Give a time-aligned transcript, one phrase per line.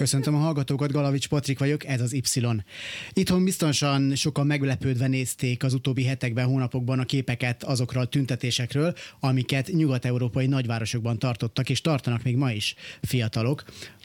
[0.00, 2.22] Köszöntöm a hallgatókat, Galavics Patrik vagyok, ez az Y.
[3.12, 9.68] Itthon biztosan sokan meglepődve nézték az utóbbi hetekben, hónapokban a képeket azokról a tüntetésekről, amiket
[9.72, 13.64] nyugat-európai nagyvárosokban tartottak, és tartanak még ma is fiatalok.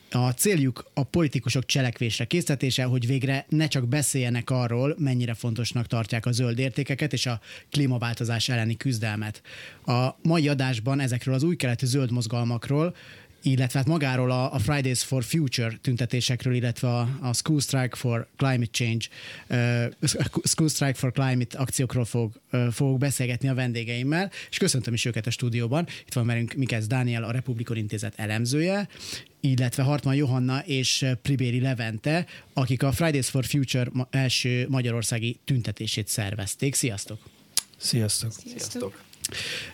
[0.10, 6.26] A céljuk a politikusok cselekvésre készítése, hogy végre ne csak beszéljenek arról, mennyire fontosnak tartják
[6.26, 7.40] a zöld értékeket és a
[7.72, 9.42] klímaváltozás elleni küzdelmet.
[9.86, 12.96] A mai adásban ezekről az új keletű zöld mozgalmakról
[13.46, 18.28] illetve hát magáról a, a Fridays for Future tüntetésekről, illetve a, a School Strike for
[18.38, 19.06] Climate Change,
[19.50, 20.10] uh,
[20.44, 25.28] School Strike for Climate akciókról fog, uh, fogok beszélgetni a vendégeimmel, és köszöntöm is őket
[25.28, 25.88] a stúdióban.
[26.06, 28.88] Itt van velünk Mikesz Dániel, a Republikon Intézet elemzője,
[29.40, 36.76] illetve Hartman Johanna és Pribéri Levente, akik a Fridays for Future első magyarországi tüntetését szervezték.
[36.76, 37.20] Sziasztok!
[37.78, 38.32] Sziasztok!
[38.46, 39.04] Sziasztok!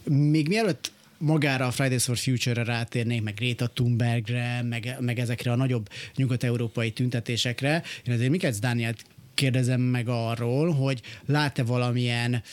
[0.03, 0.91] Még mielőtt
[1.21, 6.91] magára a Fridays for Future-re rátérnék, meg Greta Thunbergre, meg, meg ezekre a nagyobb nyugat-európai
[6.91, 7.83] tüntetésekre.
[8.05, 12.43] Én azért Mikec Dánielt kérdezem meg arról, hogy lát-e valamilyen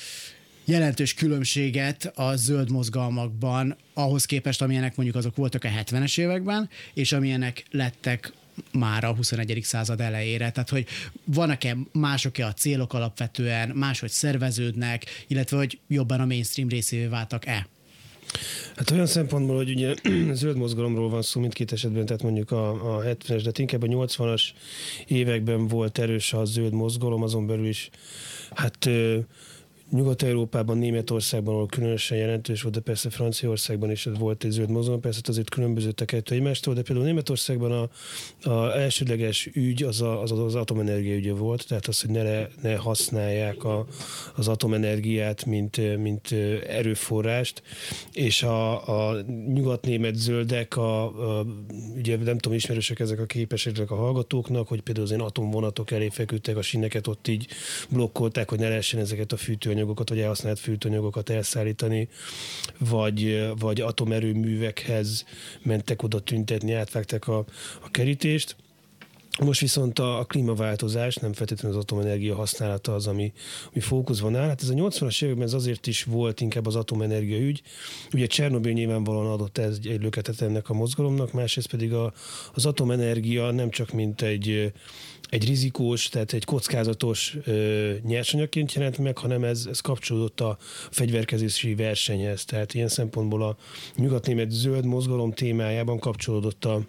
[0.64, 7.12] jelentős különbséget a zöld mozgalmakban ahhoz képest, amilyenek mondjuk azok voltak a 70-es években, és
[7.12, 8.32] amilyenek lettek
[8.72, 9.60] már a 21.
[9.62, 10.50] század elejére.
[10.50, 10.86] Tehát, hogy
[11.24, 17.66] vannak-e mások-e a célok alapvetően, máshogy szerveződnek, illetve hogy jobban a mainstream részévé váltak-e?
[18.76, 19.94] Hát olyan szempontból, hogy ugye
[20.32, 24.42] zöld mozgalomról van szó mindkét esetben, tehát mondjuk a, a 70-es, de inkább a 80-as
[25.06, 27.90] években volt erős a zöld mozgalom, azon belül is
[28.54, 28.88] hát
[29.90, 35.20] Nyugat-Európában, Németországban, ahol különösen jelentős volt, de persze Franciaországban is volt egy zöld mozgalom, persze
[35.26, 37.88] azért különbözött a kettő egymástól, de például Németországban a,
[38.50, 42.76] a elsődleges ügy az, a, az az atomenergia ügye volt, tehát az, hogy ne, ne
[42.76, 43.86] használják a,
[44.36, 46.32] az atomenergiát, mint, mint
[46.68, 47.62] erőforrást,
[48.12, 51.04] és a, a nyugat-német zöldek, a,
[51.38, 51.46] a,
[51.96, 56.08] ugye nem tudom, ismerősek ezek a képesek a hallgatóknak, hogy például az én atomvonatok elé
[56.08, 57.46] feküdtek, a sineket ott így
[57.88, 62.08] blokkolták, hogy ne lehessen ezeket a fűtő fűtőanyagokat, vagy elhasznált fűtőanyagokat elszállítani,
[62.78, 65.24] vagy, vagy atomerőművekhez
[65.62, 67.38] mentek oda tüntetni, átvágták a,
[67.82, 68.56] a kerítést.
[69.44, 73.32] Most viszont a, a klímaváltozás, nem feltétlenül az atomenergia használata az, ami,
[73.70, 74.48] ami fókuszban áll.
[74.48, 77.62] Hát ez a 80-as években ez azért is volt inkább az atomenergia ügy.
[78.12, 82.12] Ugye Csernobyl nyilvánvalóan adott ez egy löketet ennek a mozgalomnak, másrészt pedig a,
[82.54, 84.72] az atomenergia nem csak mint egy
[85.30, 90.56] egy rizikós, tehát egy kockázatos ö, nyersanyagként jelent meg, hanem ez, ez kapcsolódott a
[90.90, 92.44] fegyverkezési versenyhez.
[92.44, 93.56] Tehát ilyen szempontból a
[93.96, 96.82] nyugatnémet zöld mozgalom témájában kapcsolódott a,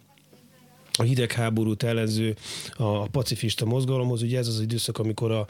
[0.99, 2.35] a hidegháborút ellenző
[2.73, 4.21] a pacifista mozgalomhoz.
[4.21, 5.47] Ugye ez az időszak, amikor a,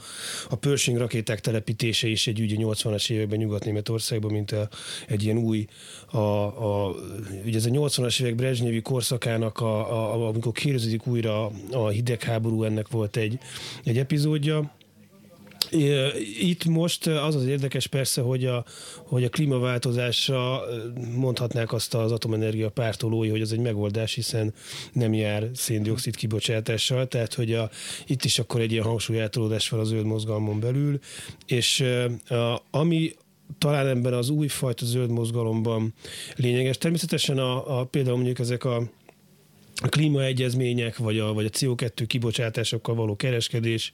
[0.50, 4.70] a Pershing rakéták telepítése is egy ügy 80-as években Nyugat-Németországban, mint a,
[5.08, 5.68] egy ilyen új,
[6.12, 6.96] a, a,
[7.46, 12.88] ugye ez a 80-as évek Brezsnyevi korszakának, a, a, amikor kérdezik újra a hidegháború, ennek
[12.88, 13.40] volt egy,
[13.84, 14.78] egy epizódja
[16.40, 18.66] itt most az az érdekes persze, hogy a,
[18.96, 20.62] hogy a klímaváltozásra
[21.16, 24.53] mondhatnák azt az atomenergia pártolói, hogy ez egy megoldás, hiszen
[24.94, 27.69] nem jár széndiokszid kibocsátással, tehát hogy a,
[28.06, 31.00] itt is akkor egy ilyen hangsúlyátolódás van az zöld mozgalmon belül,
[31.46, 31.84] és
[32.28, 33.14] a, ami
[33.58, 35.94] talán ebben az újfajta zöld mozgalomban
[36.36, 36.78] lényeges.
[36.78, 38.90] Természetesen a, a például mondjuk ezek a
[39.82, 43.92] a klímaegyezmények, vagy a, vagy a CO2 kibocsátásokkal való kereskedés,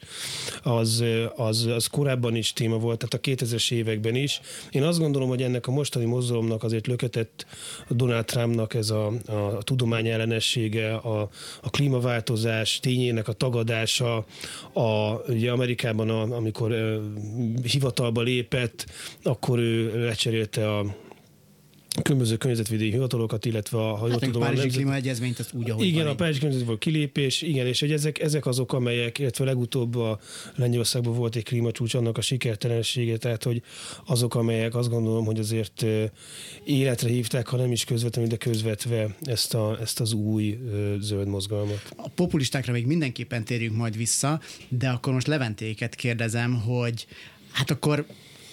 [0.64, 1.04] az,
[1.36, 4.42] az, az korábban is téma volt, tehát a 2000-es években is.
[4.72, 7.46] Én azt gondolom, hogy ennek a mostani mozgalomnak azért löketett
[7.90, 11.30] Donald Trumpnak ez a, a, a tudomány ellenessége, a,
[11.62, 14.26] a klímaváltozás tényének a tagadása,
[14.74, 17.04] a, ugye Amerikában, a, amikor uh,
[17.64, 18.86] hivatalba lépett,
[19.24, 20.96] akkor ő lecserélte a
[22.02, 26.04] különböző környezetvédelmi hivatalokat, illetve a ha hát tudom, a Párizsi klímaegyezményt az úgy, ahogy Igen,
[26.04, 30.20] van, a Párizsi klímaegyezmény kilépés, igen, és hogy ezek, ezek azok, amelyek, illetve legutóbb a
[30.56, 33.62] Lengyelországban volt egy klímacsúcs, annak a sikertelensége, tehát hogy
[34.06, 35.86] azok, amelyek azt gondolom, hogy azért
[36.64, 40.60] életre hívták, ha nem is közvetlenül, de közvetve ezt, a, ezt az új
[41.00, 41.82] zöld mozgalmat.
[41.96, 44.40] A populistákra még mindenképpen térjünk majd vissza,
[44.70, 47.08] de akkor most Leventéket kérdezem, hogy
[47.52, 48.06] hát akkor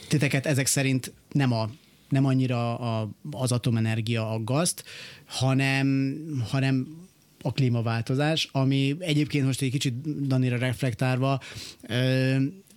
[0.08, 1.70] titeket ezek szerint nem a
[2.12, 4.84] nem annyira a, az atomenergia aggaszt,
[5.26, 6.16] hanem,
[6.50, 7.00] hanem
[7.42, 11.40] a klímaváltozás, ami egyébként most egy kicsit Danira reflektálva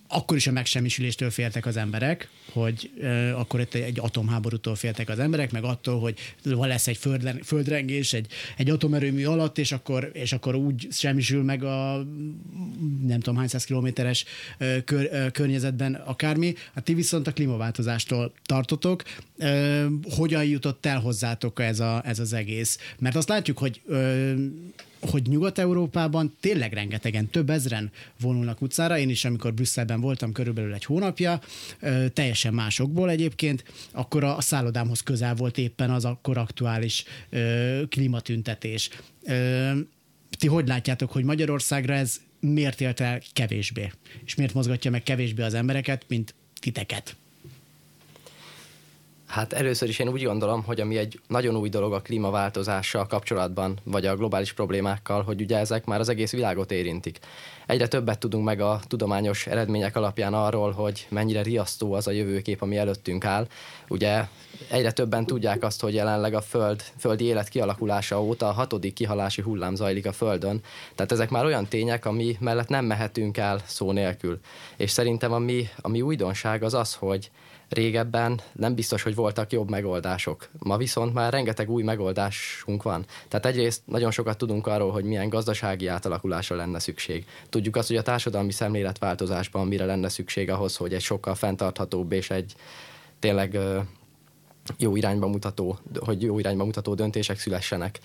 [0.08, 5.18] akkor is a megsemmisüléstől féltek az emberek, hogy uh, akkor itt egy atomháborútól féltek az
[5.18, 6.98] emberek, meg attól, hogy lesz egy
[7.44, 8.26] földrengés, egy,
[8.56, 12.06] egy atomerőmű alatt, és akkor, és akkor úgy semmisül meg a
[13.06, 14.24] nem tudom hány száz kilométeres
[14.84, 16.54] kör, uh, környezetben akármi.
[16.74, 19.02] Hát ti viszont a klímaváltozástól tartotok.
[19.38, 22.78] Uh, hogyan jutott el hozzátok ez, a, ez az egész?
[22.98, 24.34] Mert azt látjuk, hogy uh,
[25.00, 27.90] hogy Nyugat-Európában tényleg rengetegen, több ezren
[28.20, 28.98] vonulnak utcára.
[28.98, 31.40] Én is, amikor Brüsszelben voltam körülbelül egy hónapja,
[32.12, 37.04] teljesen másokból egyébként, akkor a szállodámhoz közel volt éppen az akkor aktuális
[37.88, 38.90] klímatüntetés.
[40.38, 43.92] Ti hogy látjátok, hogy Magyarországra ez miért élt el kevésbé?
[44.24, 47.16] És miért mozgatja meg kevésbé az embereket, mint titeket?
[49.26, 53.78] Hát először is én úgy gondolom, hogy ami egy nagyon új dolog a klímaváltozással kapcsolatban,
[53.84, 57.18] vagy a globális problémákkal, hogy ugye ezek már az egész világot érintik.
[57.66, 62.62] Egyre többet tudunk meg a tudományos eredmények alapján arról, hogy mennyire riasztó az a jövőkép,
[62.62, 63.46] ami előttünk áll.
[63.88, 64.24] Ugye
[64.70, 69.42] egyre többen tudják azt, hogy jelenleg a föld, földi élet kialakulása óta a hatodik kihalási
[69.42, 70.60] hullám zajlik a Földön.
[70.94, 74.38] Tehát ezek már olyan tények, ami mellett nem mehetünk el szó nélkül.
[74.76, 77.30] És szerintem ami, ami újdonság az az, hogy
[77.68, 80.48] régebben nem biztos, hogy voltak jobb megoldások.
[80.58, 83.04] Ma viszont már rengeteg új megoldásunk van.
[83.28, 87.26] Tehát egyrészt nagyon sokat tudunk arról, hogy milyen gazdasági átalakulásra lenne szükség.
[87.48, 92.30] Tudjuk azt, hogy a társadalmi szemléletváltozásban mire lenne szükség ahhoz, hogy egy sokkal fenntarthatóbb és
[92.30, 92.54] egy
[93.18, 93.58] tényleg
[94.78, 98.00] jó irányba mutató, hogy jó irányba mutató döntések szülessenek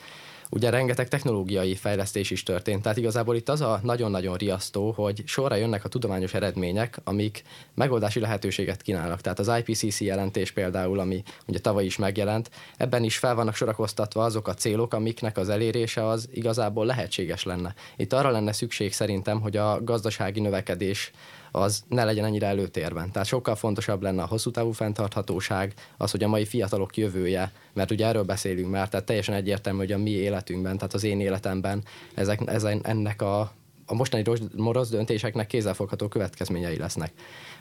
[0.53, 2.81] ugye rengeteg technológiai fejlesztés is történt.
[2.81, 7.43] Tehát igazából itt az a nagyon-nagyon riasztó, hogy sorra jönnek a tudományos eredmények, amik
[7.73, 9.21] megoldási lehetőséget kínálnak.
[9.21, 14.23] Tehát az IPCC jelentés például, ami ugye tavaly is megjelent, ebben is fel vannak sorakoztatva
[14.23, 17.73] azok a célok, amiknek az elérése az igazából lehetséges lenne.
[17.95, 21.11] Itt arra lenne szükség szerintem, hogy a gazdasági növekedés
[21.51, 23.11] az ne legyen ennyire előtérben.
[23.11, 27.91] Tehát sokkal fontosabb lenne a hosszú távú fenntarthatóság, az, hogy a mai fiatalok jövője, mert
[27.91, 31.83] ugye erről beszélünk már, tehát teljesen egyértelmű, hogy a mi életünkben, tehát az én életemben
[32.13, 33.39] ezek, ezen, ennek a,
[33.85, 34.23] a mostani
[34.57, 37.11] rossz döntéseknek kézzelfogható következményei lesznek.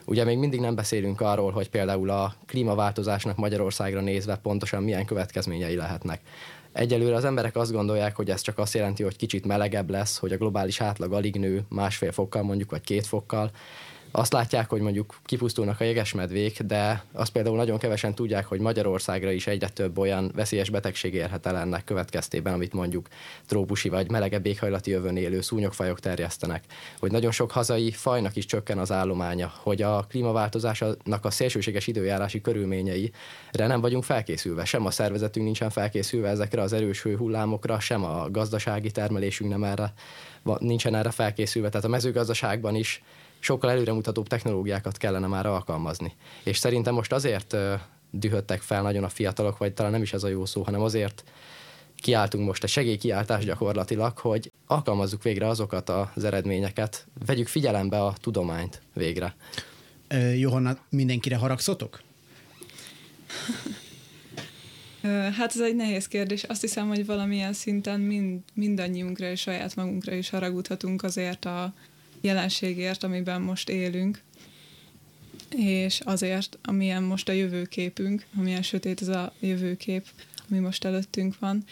[0.05, 5.75] Ugye még mindig nem beszélünk arról, hogy például a klímaváltozásnak Magyarországra nézve pontosan milyen következményei
[5.75, 6.21] lehetnek.
[6.73, 10.31] Egyelőre az emberek azt gondolják, hogy ez csak azt jelenti, hogy kicsit melegebb lesz, hogy
[10.31, 13.51] a globális átlag alig nő másfél fokkal mondjuk, vagy két fokkal,
[14.11, 19.31] azt látják, hogy mondjuk kipusztulnak a jegesmedvék, de azt például nagyon kevesen tudják, hogy Magyarországra
[19.31, 23.07] is egyre több olyan veszélyes betegség érhet el ennek következtében, amit mondjuk
[23.47, 26.63] trópusi vagy melegebb éghajlati jövőn élő szúnyogfajok terjesztenek.
[26.99, 32.41] Hogy nagyon sok hazai fajnak is csökken az állománya, hogy a klímaváltozásnak a szélsőséges időjárási
[32.41, 33.11] körülményeire
[33.53, 34.65] nem vagyunk felkészülve.
[34.65, 39.93] Sem a szervezetünk nincsen felkészülve ezekre az erős hőhullámokra, sem a gazdasági termelésünk nem erre,
[40.57, 41.69] nincsen erre felkészülve.
[41.69, 43.03] Tehát a mezőgazdaságban is
[43.43, 46.13] sokkal előremutatóbb technológiákat kellene már alkalmazni.
[46.43, 47.55] És szerintem most azért
[48.11, 51.23] dühöttek fel nagyon a fiatalok, vagy talán nem is ez a jó szó, hanem azért
[51.95, 58.81] kiáltunk most a segélykiáltás gyakorlatilag, hogy alkalmazzuk végre azokat az eredményeket, vegyük figyelembe a tudományt
[58.93, 59.35] végre.
[60.35, 62.01] Johanna, mindenkire haragszotok?
[65.37, 66.43] Hát ez egy nehéz kérdés.
[66.43, 71.73] Azt hiszem, hogy valamilyen szinten mind, mindannyiunkra és saját magunkra is haragudhatunk azért a
[72.21, 74.21] jelenségért, amiben most élünk,
[75.55, 80.05] és azért, amilyen most a jövőképünk, amilyen sötét ez a jövőkép,
[80.49, 81.63] ami most előttünk van.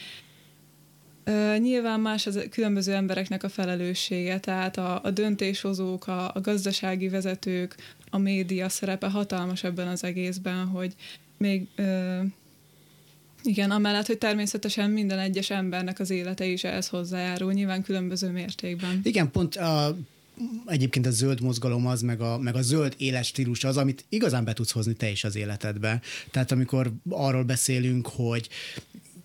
[1.58, 7.76] nyilván más az különböző embereknek a felelőssége, tehát a, a döntéshozók, a, a gazdasági vezetők,
[8.10, 10.96] a média szerepe hatalmas ebben az egészben, hogy
[11.38, 12.20] még ö,
[13.44, 19.00] igen, amellett, hogy természetesen minden egyes embernek az élete is ehhez hozzájárul, nyilván különböző mértékben.
[19.04, 19.98] Igen, pont a
[20.66, 24.44] egyébként a zöld mozgalom az, meg a, meg a zöld éles stílus az, amit igazán
[24.44, 26.02] be tudsz hozni te is az életedbe.
[26.32, 28.50] Tehát amikor arról beszélünk, hogy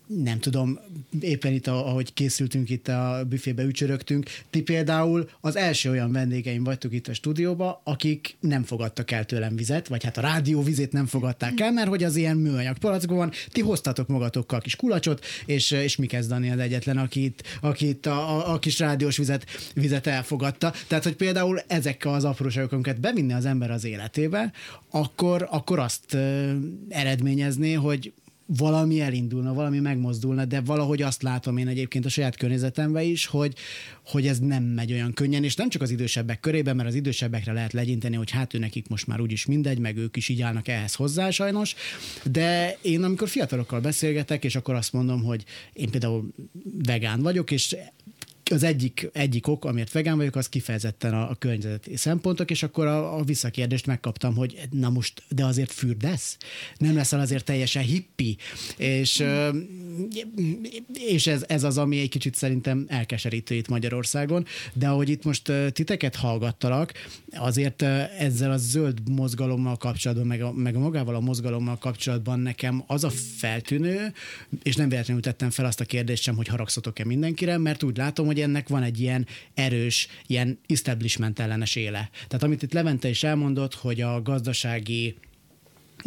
[0.06, 0.78] nem tudom,
[1.20, 6.92] éppen itt, ahogy készültünk itt a büfébe, ücsörögtünk, ti például az első olyan vendégeim vagytok
[6.92, 11.06] itt a stúdióba, akik nem fogadtak el tőlem vizet, vagy hát a rádió vizét nem
[11.06, 15.96] fogadták el, mert hogy az ilyen műanyag palackban ti hoztatok magatokkal kis kulacsot, és, és
[15.96, 19.44] mi kezdeni az egyetlen, akit, akit a, a, a kis rádiós vizet,
[19.74, 20.72] vizet elfogadta.
[20.88, 24.52] Tehát, hogy például ezekkel az apróságokat bevinni az ember az életébe,
[24.90, 26.16] akkor, akkor azt
[26.88, 28.12] eredményezné, hogy
[28.46, 33.54] valami elindulna, valami megmozdulna, de valahogy azt látom én egyébként a saját környezetemben is, hogy,
[34.06, 37.52] hogy ez nem megy olyan könnyen, és nem csak az idősebbek körében, mert az idősebbekre
[37.52, 40.68] lehet legyinteni, hogy hát ő nekik most már úgyis mindegy, meg ők is így állnak
[40.68, 41.74] ehhez hozzá sajnos,
[42.24, 46.28] de én amikor fiatalokkal beszélgetek, és akkor azt mondom, hogy én például
[46.84, 47.76] vegán vagyok, és
[48.50, 52.86] az egyik, egyik ok, amiért vegán vagyok, az kifejezetten a, a környezeti szempontok, és akkor
[52.86, 56.36] a, a visszakérdést megkaptam, hogy na most, de azért fürdesz?
[56.78, 58.36] Nem leszel azért teljesen hippi?
[58.76, 59.24] És,
[60.92, 65.52] és ez, ez az, ami egy kicsit szerintem elkeserítő itt Magyarországon, de ahogy itt most
[65.72, 66.92] titeket hallgattalak,
[67.30, 67.82] azért
[68.18, 73.10] ezzel a zöld mozgalommal kapcsolatban, meg, a, meg magával a mozgalommal kapcsolatban nekem az a
[73.36, 74.12] feltűnő,
[74.62, 78.26] és nem véletlenül tettem fel azt a kérdést sem, hogy haragszatok-e mindenkire, mert úgy látom,
[78.26, 82.10] hogy ennek van egy ilyen erős, ilyen establishment ellenes éle.
[82.26, 85.14] Tehát amit itt Levente is elmondott, hogy a gazdasági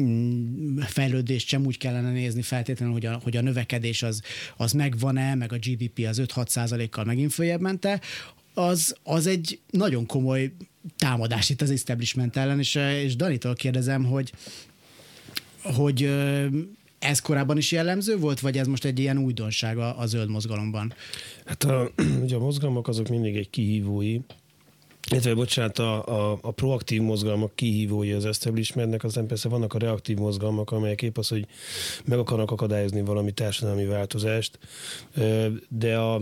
[0.01, 4.21] mm, fejlődést sem úgy kellene nézni feltétlenül, hogy a, hogy a növekedés az,
[4.57, 8.01] az megvan-e, meg a GDP az 5-6 százalékkal megint följebb mente,
[8.53, 10.51] az, az egy nagyon komoly
[10.97, 14.31] támadás itt az establishment ellen, és, és Danitól kérdezem, hogy
[15.75, 16.09] hogy
[16.99, 20.93] ez korábban is jellemző volt, vagy ez most egy ilyen újdonság a, a zöld mozgalomban?
[21.45, 21.91] Hát a,
[22.23, 24.19] ugye a mozgalmak azok mindig egy kihívói,
[25.11, 30.17] illetve, bocsánat, a, a, a proaktív mozgalmak kihívói az establishmentnek, aztán persze vannak a reaktív
[30.17, 31.47] mozgalmak, amelyek épp az, hogy
[32.05, 34.59] meg akarnak akadályozni valami társadalmi változást,
[35.69, 36.21] de a,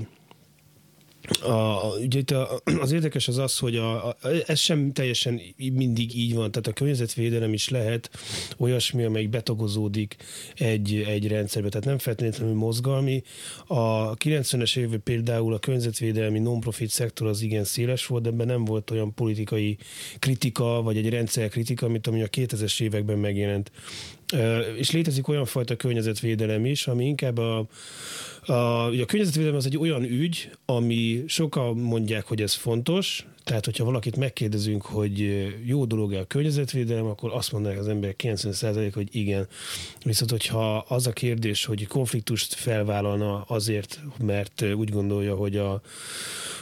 [1.41, 6.17] a, ugye itt a, az érdekes az az, hogy a, a, ez sem teljesen mindig
[6.17, 8.10] így van, tehát a környezetvédelem is lehet
[8.58, 10.15] olyasmi, amelyik betagozódik
[10.55, 13.24] egy, egy rendszerbe, tehát nem feltétlenül mozgalmi.
[13.67, 18.65] A 90-es évben például a környezetvédelmi non-profit szektor az igen széles volt, de ebben nem
[18.65, 19.77] volt olyan politikai
[20.20, 23.72] kritika, vagy egy rendszer kritika, mint ami a 2000-es években megjelent.
[24.77, 27.67] És létezik olyan fajta környezetvédelem is, ami inkább a
[28.48, 33.84] a, a környezetvédelem az egy olyan ügy, ami sokan mondják, hogy ez fontos, tehát, hogyha
[33.84, 39.48] valakit megkérdezünk, hogy jó dolog-e a környezetvédelem, akkor azt mondanak az emberek 90% hogy igen.
[40.03, 45.82] Viszont, hogyha az a kérdés, hogy konfliktust felvállalna azért, mert úgy gondolja, hogy a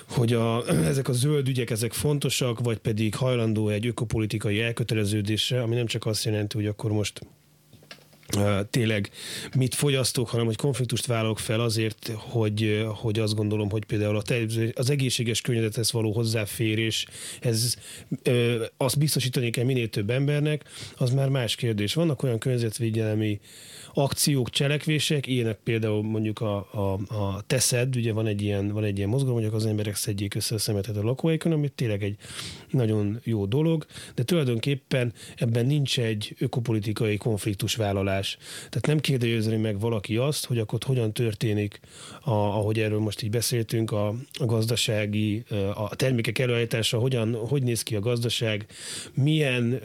[0.07, 5.75] hogy a, ezek a zöld ügyek ezek fontosak, vagy pedig hajlandó egy ökopolitikai elköteleződésre, ami
[5.75, 7.21] nem csak azt jelenti, hogy akkor most
[8.69, 9.09] tényleg
[9.55, 14.21] mit fogyasztok, hanem hogy konfliktust vállalok fel azért, hogy, hogy azt gondolom, hogy például
[14.73, 17.05] az egészséges környezethez való hozzáférés,
[17.39, 17.75] ez
[18.77, 20.63] azt biztosítani kell minél több embernek,
[20.97, 21.93] az már más kérdés.
[21.93, 23.39] Vannak olyan környezetvédelmi
[23.93, 28.97] akciók, cselekvések, ilyenek például mondjuk a, a, a teszed, ugye van egy ilyen, van egy
[28.97, 32.15] ilyen mozgalom, hogy az emberek szedjék össze a szemetet a lakóhelyükön, ami tényleg egy
[32.69, 33.85] nagyon jó dolog,
[34.15, 37.17] de tulajdonképpen ebben nincs egy ökopolitikai
[38.23, 38.37] konfliktusvállalás.
[38.69, 41.79] Tehát nem kérdezni meg valaki azt, hogy akkor hogyan történik,
[42.21, 47.83] a, ahogy erről most így beszéltünk, a, a gazdasági, a termékek előállítása, hogyan, hogy néz
[47.83, 48.65] ki a gazdaság,
[49.13, 49.81] milyen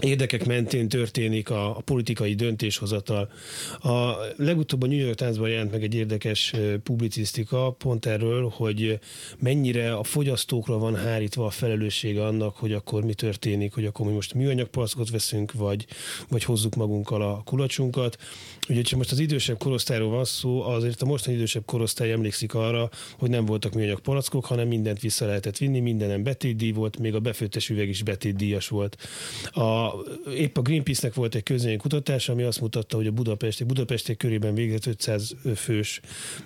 [0.00, 3.32] érdekek mentén történik a, a politikai döntéshozatal.
[3.82, 8.98] A legutóbb a New York Times-ban jelent meg egy érdekes publicisztika pont erről, hogy
[9.38, 14.12] mennyire a fogyasztókra van hárítva a felelőssége annak, hogy akkor mi történik, hogy akkor mi
[14.12, 14.68] most műanyag
[15.10, 15.86] veszünk, vagy,
[16.28, 18.16] vagy hozzuk magunkkal a kulacsunkat.
[18.68, 22.90] Ugye, ha most az idősebb korosztályról van szó, azért a mostani idősebb korosztály emlékszik arra,
[23.18, 27.20] hogy nem voltak műanyag palackok, hanem mindent vissza lehetett vinni, mindenem betétdíj volt, még a
[27.20, 28.96] befőttes üveg is betétdíjas volt.
[29.50, 29.90] A
[30.36, 34.54] épp a Greenpeace-nek volt egy közönyi kutatás, ami azt mutatta, hogy a budapesti, budapesti körében
[34.54, 36.00] végzett 500 fős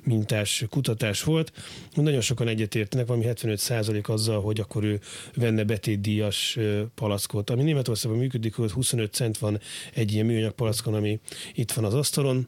[0.05, 1.53] mintás kutatás volt.
[1.95, 5.01] Nagyon sokan egyetértenek, valami 75 százalék azzal, hogy akkor ő
[5.35, 6.59] venne betétdíjas
[6.95, 7.51] palackot.
[7.51, 9.61] Ami Németországban működik, hogy 25 cent van
[9.95, 11.21] egy ilyen műanyag palackon, ami
[11.55, 12.47] itt van az asztalon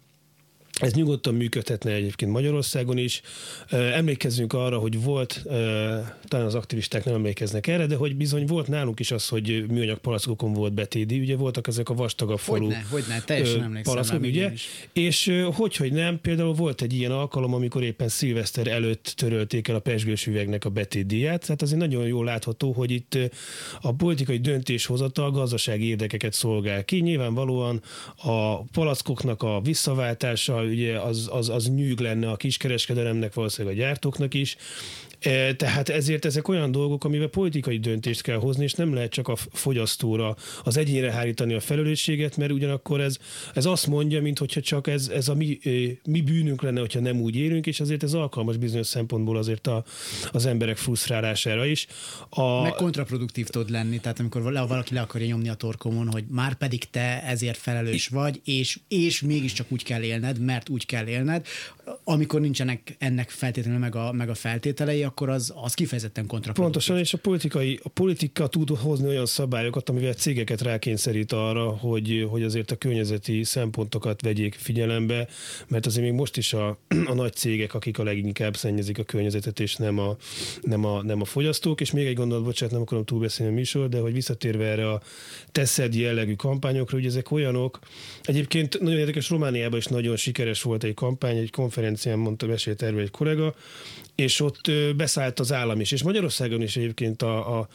[0.81, 3.21] ez nyugodtan működhetne egyébként Magyarországon is.
[3.71, 5.43] Emlékezzünk arra, hogy volt,
[6.29, 9.99] talán az aktivisták nem emlékeznek erre, de hogy bizony volt nálunk is az, hogy műanyag
[9.99, 14.53] palackokon volt betédi, ugye voltak ezek a vastagabb falu hogyne, hogyne, teljesen emlékszem palackok, ugye?
[14.93, 19.75] És hogy, hogy nem, például volt egy ilyen alkalom, amikor éppen szilveszter előtt törölték el
[19.75, 23.19] a pesgős üvegnek a betétdíját, tehát azért nagyon jól látható, hogy itt
[23.81, 27.01] a politikai döntéshozatal gazdasági érdekeket szolgál ki.
[27.01, 27.83] Nyilvánvalóan
[28.17, 34.35] a palackoknak a visszaváltása, ugye az, az, az nyűg lenne a kiskereskedelemnek, valószínűleg a gyártóknak
[34.35, 34.57] is,
[35.57, 39.37] tehát ezért ezek olyan dolgok, amivel politikai döntést kell hozni, és nem lehet csak a
[39.37, 43.17] fogyasztóra, az egyénre hárítani a felelősséget, mert ugyanakkor ez,
[43.55, 45.71] ez azt mondja, mint hogyha csak ez, ez a mi, e,
[46.05, 49.85] mi bűnünk lenne, hogyha nem úgy élünk, és azért ez alkalmas bizonyos szempontból azért a,
[50.31, 51.87] az emberek frusztrálására is.
[52.29, 52.63] A...
[52.63, 56.91] Meg kontraproduktív tud lenni, tehát amikor valaki le akarja nyomni a torkomon, hogy már pedig
[56.91, 61.47] te ezért felelős vagy, és, és mégiscsak úgy kell élned, mert mert úgy kell élned.
[62.05, 66.65] Amikor nincsenek ennek feltétlenül meg a, meg a feltételei, akkor az, az kifejezetten kontraproduktív.
[66.65, 72.27] Pontosan, és a politikai, a politika tud hozni olyan szabályokat, amivel cégeket rákényszerít arra, hogy,
[72.31, 75.29] hogy azért a környezeti szempontokat vegyék figyelembe,
[75.69, 79.61] mert azért még most is a, a nagy cégek, akik a leginkább szennyezik a környezetet,
[79.61, 80.17] és nem a,
[80.61, 81.81] nem a, nem a fogyasztók.
[81.81, 85.03] És még egy gondolat, bocsánat, nem akarom túlbeszélni a műsor, de hogy visszatérve erre a
[85.53, 87.79] teszed jellegű kampányokra, hogy ezek olyanok,
[88.23, 93.01] egyébként nagyon érdekes, Romániában is nagyon sikeres volt egy kampány, egy konferencián mondta, mesélt erről
[93.01, 93.55] egy kollega,
[94.21, 95.93] és ott beszállt az állam is.
[95.93, 97.69] És Magyarországon is egyébként a, a,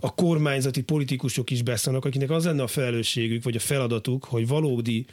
[0.00, 5.04] a kormányzati politikusok is beszélnek, akinek az lenne a felelősségük, vagy a feladatuk, hogy valódi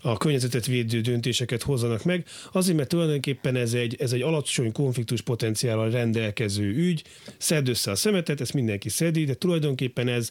[0.00, 5.20] a környezetet védő döntéseket hozzanak meg, azért, mert tulajdonképpen ez egy, ez egy alacsony konfliktus
[5.20, 7.02] potenciállal rendelkező ügy,
[7.38, 10.30] szedd össze a szemetet, ezt mindenki szedi, de tulajdonképpen ez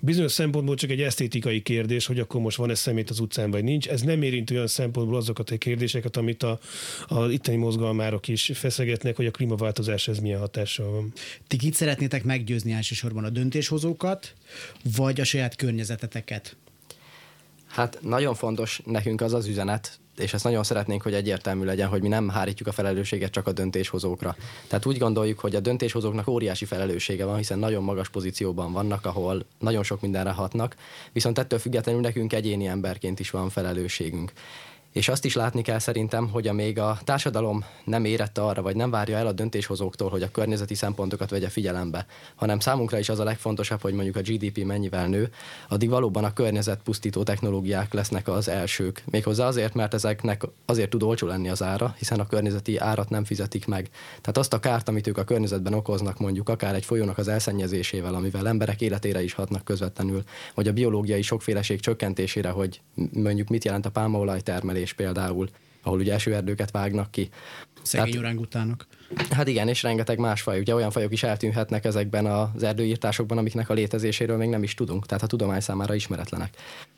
[0.00, 3.88] bizonyos szempontból csak egy esztétikai kérdés, hogy akkor most van-e szemét az utcán, vagy nincs.
[3.88, 6.58] Ez nem érint olyan szempontból azokat a kérdéseket, amit a,
[7.08, 11.12] a itteni mozgalmárok is feszegetnek, hogy a klímaváltozás ez milyen hatással van.
[11.46, 14.32] Ti kit szeretnétek meggyőzni elsősorban a döntéshozókat,
[14.96, 16.56] vagy a saját környezeteteket?
[17.66, 22.02] Hát nagyon fontos nekünk az az üzenet, és ezt nagyon szeretnénk, hogy egyértelmű legyen, hogy
[22.02, 24.36] mi nem hárítjuk a felelősséget csak a döntéshozókra.
[24.68, 29.46] Tehát úgy gondoljuk, hogy a döntéshozóknak óriási felelőssége van, hiszen nagyon magas pozícióban vannak, ahol
[29.58, 30.76] nagyon sok mindenre hatnak,
[31.12, 34.32] viszont ettől függetlenül nekünk egyéni emberként is van felelősségünk.
[34.92, 38.90] És azt is látni kell szerintem, hogy amíg a társadalom nem érett arra, vagy nem
[38.90, 43.24] várja el a döntéshozóktól, hogy a környezeti szempontokat vegye figyelembe, hanem számunkra is az a
[43.24, 45.32] legfontosabb, hogy mondjuk a GDP mennyivel nő,
[45.68, 49.02] addig valóban a környezetpusztító technológiák lesznek az elsők.
[49.10, 53.24] Méghozzá azért, mert ezeknek azért tud olcsó lenni az ára, hiszen a környezeti árat nem
[53.24, 53.90] fizetik meg.
[54.20, 58.14] Tehát azt a kárt, amit ők a környezetben okoznak, mondjuk akár egy folyónak az elszennyezésével,
[58.14, 60.22] amivel emberek életére is hatnak közvetlenül,
[60.54, 62.80] vagy a biológiai sokféleség csökkentésére, hogy
[63.12, 65.48] mondjuk mit jelent a pálmaolaj termelés, erdőírtás például,
[65.82, 67.28] ahol ugye esőerdőket vágnak ki.
[67.82, 68.86] Szegény orangutánok.
[69.30, 70.58] Hát igen, és rengeteg más faj.
[70.58, 75.06] Ugye olyan fajok is eltűnhetnek ezekben az erdőírtásokban, amiknek a létezéséről még nem is tudunk,
[75.06, 76.56] tehát a tudomány számára ismeretlenek.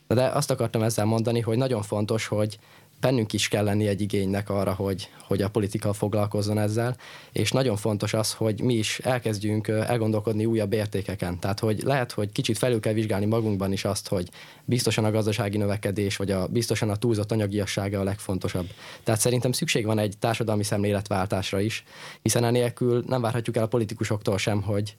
[0.08, 2.58] De azt akartam ezzel mondani, hogy nagyon fontos, hogy
[3.04, 6.96] bennünk is kell lenni egy igénynek arra, hogy, hogy a politika foglalkozzon ezzel,
[7.32, 11.38] és nagyon fontos az, hogy mi is elkezdjünk elgondolkodni újabb értékeken.
[11.38, 14.28] Tehát, hogy lehet, hogy kicsit felül kell vizsgálni magunkban is azt, hogy
[14.64, 18.66] biztosan a gazdasági növekedés, vagy a, biztosan a túlzott anyagiassága a legfontosabb.
[19.02, 21.84] Tehát szerintem szükség van egy társadalmi szemléletváltásra is,
[22.22, 24.96] hiszen enélkül nem várhatjuk el a politikusoktól sem, hogy,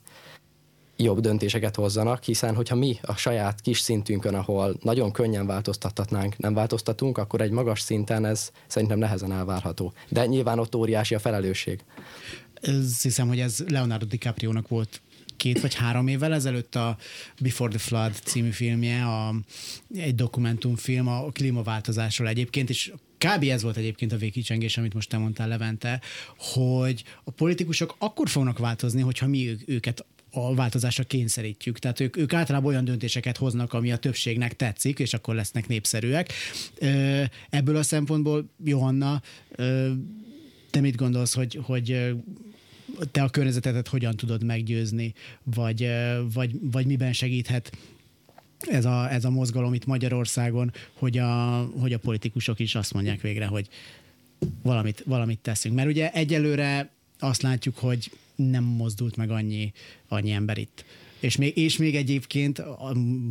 [0.96, 6.54] jobb döntéseket hozzanak, hiszen hogyha mi a saját kis szintünkön, ahol nagyon könnyen változtathatnánk, nem
[6.54, 9.92] változtatunk, akkor egy magas szinten ez szerintem nehezen elvárható.
[10.08, 11.84] De nyilván ott óriási a felelősség.
[12.60, 15.00] Ez, hiszem, hogy ez Leonardo DiCaprio-nak volt
[15.36, 16.96] két vagy három évvel ezelőtt a
[17.40, 19.34] Before the Flood című filmje, a,
[19.94, 23.44] egy dokumentumfilm a klímaváltozásról egyébként, és kb.
[23.44, 26.00] ez volt egyébként a végkicsengés, amit most te mondtál, Levente,
[26.38, 31.78] hogy a politikusok akkor fognak változni, hogyha mi őket a változásra kényszerítjük.
[31.78, 36.32] Tehát ők, ők általában olyan döntéseket hoznak, ami a többségnek tetszik, és akkor lesznek népszerűek.
[37.50, 39.22] Ebből a szempontból, Johanna,
[40.70, 42.14] te mit gondolsz, hogy, hogy
[43.10, 45.90] te a környezetedet hogyan tudod meggyőzni, vagy,
[46.32, 47.76] vagy, vagy miben segíthet
[48.58, 53.20] ez a, ez a mozgalom itt Magyarországon, hogy a, hogy a politikusok is azt mondják
[53.20, 53.68] végre, hogy
[54.62, 55.74] valamit, valamit teszünk.
[55.74, 59.72] Mert ugye egyelőre azt látjuk, hogy nem mozdult meg annyi,
[60.08, 60.84] annyi ember itt.
[61.20, 62.62] És még, és még egyébként,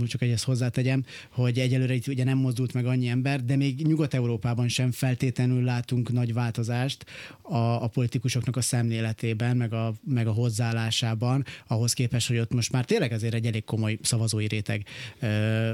[0.08, 3.88] csak egy ezt hozzátegyem, hogy egyelőre itt ugye nem mozdult meg annyi ember, de még
[3.88, 7.06] Nyugat-Európában sem feltétlenül látunk nagy változást
[7.42, 12.72] a, a politikusoknak a szemléletében, meg a, meg a hozzáállásában, ahhoz képest, hogy ott most
[12.72, 14.86] már tényleg azért egy elég komoly szavazói réteg
[15.20, 15.74] ö,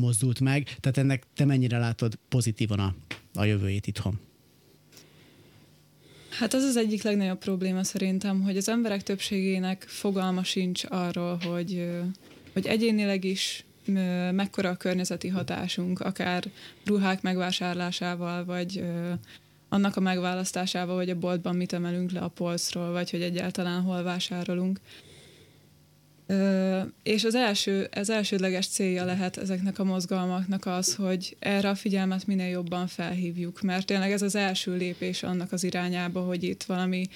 [0.00, 0.76] mozdult meg.
[0.80, 2.94] Tehát ennek te mennyire látod pozitívan a,
[3.34, 4.20] a jövőjét itthon?
[6.38, 11.88] Hát az az egyik legnagyobb probléma szerintem, hogy az emberek többségének fogalma sincs arról, hogy,
[12.52, 13.64] hogy egyénileg is
[14.32, 16.44] mekkora a környezeti hatásunk, akár
[16.84, 18.84] ruhák megvásárlásával, vagy
[19.68, 24.02] annak a megválasztásával, hogy a boltban mit emelünk le a polcról, vagy hogy egyáltalán hol
[24.02, 24.80] vásárolunk
[27.02, 32.26] és az első, ez elsődleges célja lehet ezeknek a mozgalmaknak az, hogy erre a figyelmet
[32.26, 37.08] minél jobban felhívjuk, mert tényleg ez az első lépés annak az irányába, hogy itt valami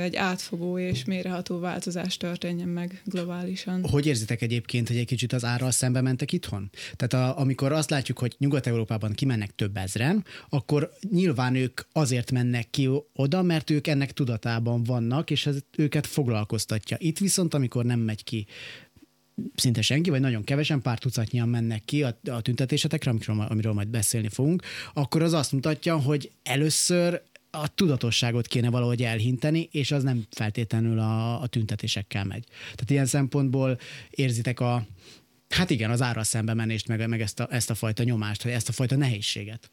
[0.00, 3.84] egy átfogó és méreható változás történjen meg globálisan.
[3.88, 6.70] Hogy érzitek egyébként, hogy egy kicsit az árral szembe mentek itthon?
[6.96, 12.70] Tehát a, amikor azt látjuk, hogy Nyugat-Európában kimennek több ezren, akkor nyilván ők azért mennek
[12.70, 16.96] ki oda, mert ők ennek tudatában vannak, és ez őket foglalkoztatja.
[17.00, 18.46] Itt viszont, amikor nem megy ki
[19.54, 23.88] szinte senki, vagy nagyon kevesen, pár tucatnyian mennek ki a, a tüntetésetekre, amiről, amiről majd
[23.88, 24.62] beszélni fogunk,
[24.94, 27.22] akkor az azt mutatja, hogy először
[27.62, 32.44] a tudatosságot kéne valahogy elhinteni, és az nem feltétlenül a, a tüntetésekkel megy.
[32.60, 33.78] Tehát ilyen szempontból
[34.10, 34.86] érzitek a,
[35.48, 38.52] Hát igen, az ára szembe menést, meg, meg ezt, a, ezt a fajta nyomást, vagy
[38.52, 39.70] ezt a fajta nehézséget.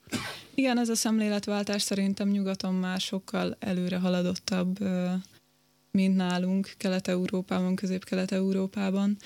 [0.56, 4.78] Igen, ez a szemléletváltás szerintem nyugaton már sokkal előre haladottabb,
[5.92, 9.18] mint nálunk, Kelet-Európában, Közép-Kelet-Európában.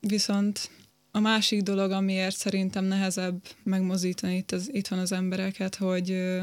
[0.00, 0.70] Viszont
[1.14, 6.40] a másik dolog, amiért szerintem nehezebb megmozítani itt, az, itt az embereket, hogy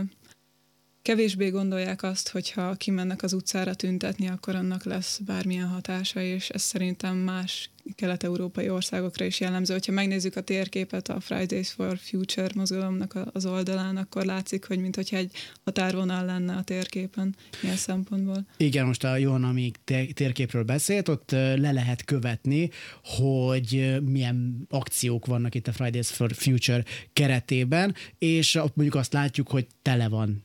[1.10, 6.62] kevésbé gondolják azt, hogyha kimennek az utcára tüntetni, akkor annak lesz bármilyen hatása, és ez
[6.62, 9.74] szerintem más kelet-európai országokra is jellemző.
[9.74, 15.17] Hogyha megnézzük a térképet a Fridays for Future mozgalomnak az oldalán, akkor látszik, hogy mintha
[15.17, 15.32] egy
[15.63, 18.45] határvonal lenne a térképen ilyen szempontból.
[18.58, 19.76] Igen, most a Johan, amíg
[20.13, 22.69] térképről beszélt, ott le lehet követni,
[23.04, 29.67] hogy milyen akciók vannak itt a Fridays for Future keretében, és mondjuk azt látjuk, hogy
[29.82, 30.43] tele van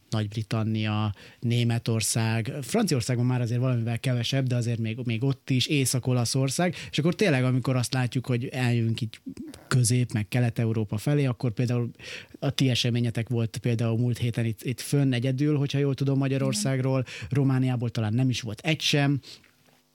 [0.55, 6.99] Nagy-Britannia, Németország, Franciaországon már azért valamivel kevesebb, de azért még, még ott is, Észak-Olaszország, és
[6.99, 9.21] akkor tényleg amikor azt látjuk, hogy eljönk így
[9.69, 11.90] közép, meg kelet-európa felé, akkor például
[12.38, 17.05] a ti eseményetek volt például múlt héten itt, itt fönn egyedül, hogyha jól tudom Magyarországról,
[17.31, 19.21] Romániából talán nem is volt egy sem,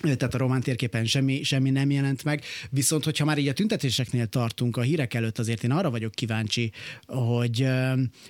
[0.01, 2.43] tehát a román térképen semmi, semmi nem jelent meg.
[2.69, 6.71] Viszont, hogyha már így a tüntetéseknél tartunk a hírek előtt, azért én arra vagyok kíváncsi,
[7.05, 7.67] hogy,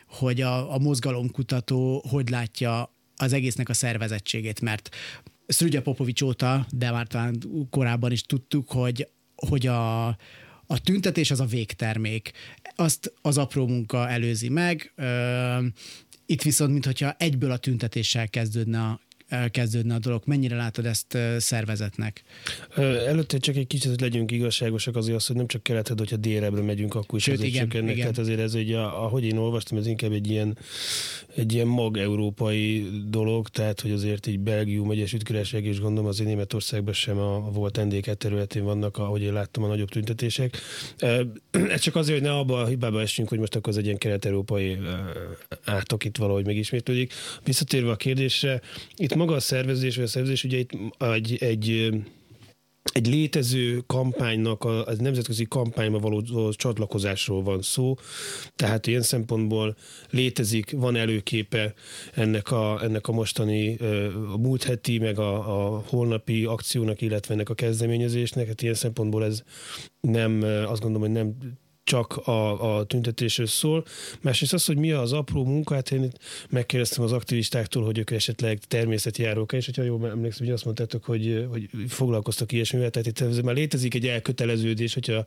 [0.07, 4.89] hogy a, a mozgalomkutató hogy látja az egésznek a szervezettségét, mert
[5.47, 7.37] Szrügya Popovics óta, de már talán
[7.69, 10.07] korábban is tudtuk, hogy, hogy a,
[10.65, 12.31] a tüntetés az a végtermék.
[12.75, 14.93] Azt az apró munka előzi meg,
[16.25, 18.99] itt viszont, mintha egyből a tüntetéssel kezdődne a,
[19.51, 20.21] kezdődne a dolog.
[20.25, 22.23] Mennyire látod ezt szervezetnek?
[22.75, 26.49] Előtte csak egy kicsit hogy legyünk igazságosak azért az, hogy nem csak keletre, hogyha délre
[26.49, 27.95] megyünk, akkor is Sőt, azért igen, csökkennek.
[27.95, 28.01] Igen.
[28.01, 30.57] Tehát azért ez egy, ahogy én olvastam, ez inkább egy ilyen,
[31.35, 36.93] egy ilyen mag-európai dolog, tehát hogy azért így Belgium, Egyesült Királyság és gondolom azért Németországban
[36.93, 40.57] sem a, volt NDK területén vannak, ahogy én láttam, a nagyobb tüntetések.
[41.69, 43.97] Ez csak azért, hogy ne abba a hibába essünk, hogy most akkor az egy ilyen
[43.97, 44.77] kelet-európai
[45.63, 47.13] ártok itt valahogy megismétlődik.
[47.43, 48.61] Visszatérve a kérdésre,
[48.95, 51.91] itt maga a szervezés, vagy a szervezés ugye itt egy, egy
[52.93, 57.95] egy létező kampánynak, a, a nemzetközi kampányba való, csatlakozásról van szó,
[58.55, 59.75] tehát ilyen szempontból
[60.09, 61.73] létezik, van előképe
[62.13, 63.77] ennek a, ennek a mostani
[64.33, 69.25] a múlt heti, meg a, a holnapi akciónak, illetve ennek a kezdeményezésnek, hát ilyen szempontból
[69.25, 69.43] ez
[70.01, 71.37] nem, azt gondolom, hogy nem
[71.89, 73.85] csak a, a tüntetésről szól.
[74.21, 76.11] Másrészt az, hogy mi az apró munka, hát én
[76.49, 81.47] megkérdeztem az aktivistáktól, hogy ők esetleg természetjárók, és hogyha jól emlékszem, hogy azt mondtátok, hogy,
[81.49, 85.25] hogy foglalkoztak ilyesmivel, tehát itt már létezik egy elköteleződés, hogyha,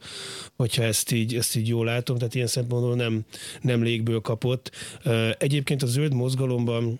[0.56, 3.24] hogyha ezt, így, ezt így jól látom, tehát ilyen szempontból nem,
[3.60, 4.70] nem légből kapott.
[5.38, 6.98] Egyébként a zöld mozgalomban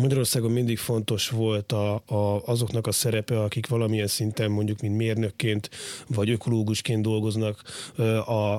[0.00, 5.70] Magyarországon mindig fontos volt a, a, azoknak a szerepe, akik valamilyen szinten mondjuk, mint mérnökként
[6.08, 7.62] vagy ökológusként dolgoznak
[8.26, 8.54] a,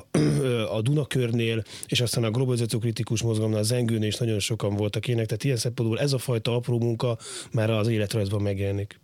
[0.75, 5.25] a Dunakörnél, és aztán a globalizáció kritikus mozgalomnál, a Zengőnél is nagyon sokan voltak ének,
[5.25, 7.17] tehát ilyen szempontból ez a fajta apró munka
[7.51, 8.99] már az életrajzban megjelenik.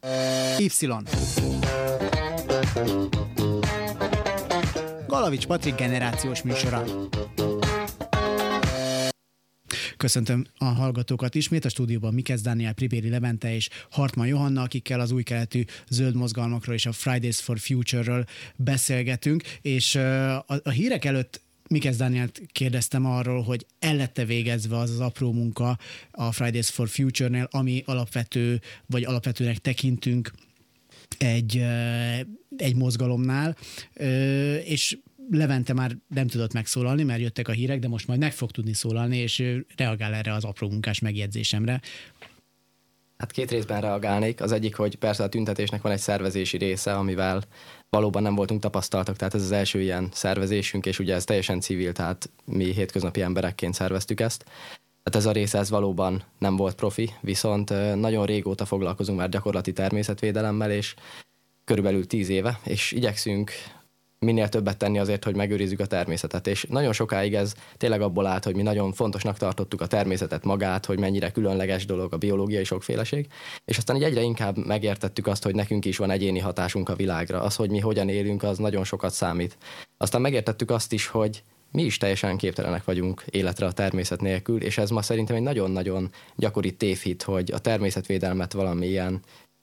[0.58, 0.68] Y.
[5.08, 6.84] Galavics Patrik generációs műsora.
[10.02, 15.12] Köszöntöm a hallgatókat ismét, a stúdióban Mikesz Dániel, Pribéri Levente és Hartman Johanna, akikkel az
[15.12, 21.42] új keletű zöld mozgalmakról és a Fridays for Future-ről beszélgetünk, és a, a hírek előtt
[21.68, 25.78] Mikesz Dánielt kérdeztem arról, hogy el végezve az az apró munka
[26.12, 30.32] a Fridays for Future-nél, ami alapvető, vagy alapvetőnek tekintünk
[31.18, 31.64] egy,
[32.58, 33.58] egy mozgalomnál,
[34.64, 34.98] és
[35.34, 38.74] Levente már nem tudott megszólalni, mert jöttek a hírek, de most majd meg fog tudni
[38.74, 41.82] szólalni, és ő reagál erre az apró munkás megjegyzésemre.
[43.18, 44.42] Hát két részben reagálnék.
[44.42, 47.44] Az egyik, hogy persze a tüntetésnek van egy szervezési része, amivel
[47.90, 51.92] valóban nem voltunk tapasztaltak, tehát ez az első ilyen szervezésünk, és ugye ez teljesen civil,
[51.92, 54.44] tehát mi hétköznapi emberekként szerveztük ezt.
[55.04, 59.74] Tehát ez a része ez valóban nem volt profi, viszont nagyon régóta foglalkozunk már gyakorlati
[59.74, 60.94] természetvédelemmel, és
[61.64, 63.52] körülbelül tíz éve, és igyekszünk
[64.26, 66.48] minél többet tenni azért, hogy megőrizzük a természetet.
[66.48, 70.86] És nagyon sokáig ez tényleg abból állt, hogy mi nagyon fontosnak tartottuk a természetet magát,
[70.86, 73.28] hogy mennyire különleges dolog a biológiai sokféleség,
[73.66, 77.42] és aztán így egyre inkább megértettük azt, hogy nekünk is van egyéni hatásunk a világra.
[77.42, 79.58] Az, hogy mi hogyan élünk, az nagyon sokat számít.
[79.98, 84.78] Aztán megértettük azt is, hogy mi is teljesen képtelenek vagyunk életre a természet nélkül, és
[84.78, 89.22] ez ma szerintem egy nagyon-nagyon gyakori tévhit, hogy a természetvédelmet valamilyen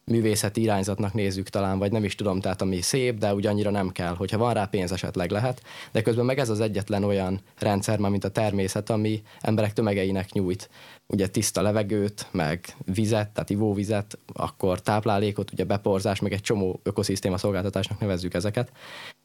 [0.09, 4.15] művészeti irányzatnak nézzük talán, vagy nem is tudom, tehát ami szép, de ugyannyira nem kell.
[4.15, 5.63] Hogyha van rá pénz, esetleg lehet.
[5.93, 10.69] De közben meg ez az egyetlen olyan rendszer, mint a természet, ami emberek tömegeinek nyújt
[11.07, 17.39] ugye tiszta levegőt, meg vizet, tehát ivóvizet, akkor táplálékot, ugye beporzás, meg egy csomó ökoszisztéma
[17.39, 18.73] szolgáltatásnak nevezzük ezeket.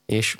[0.05, 0.37] És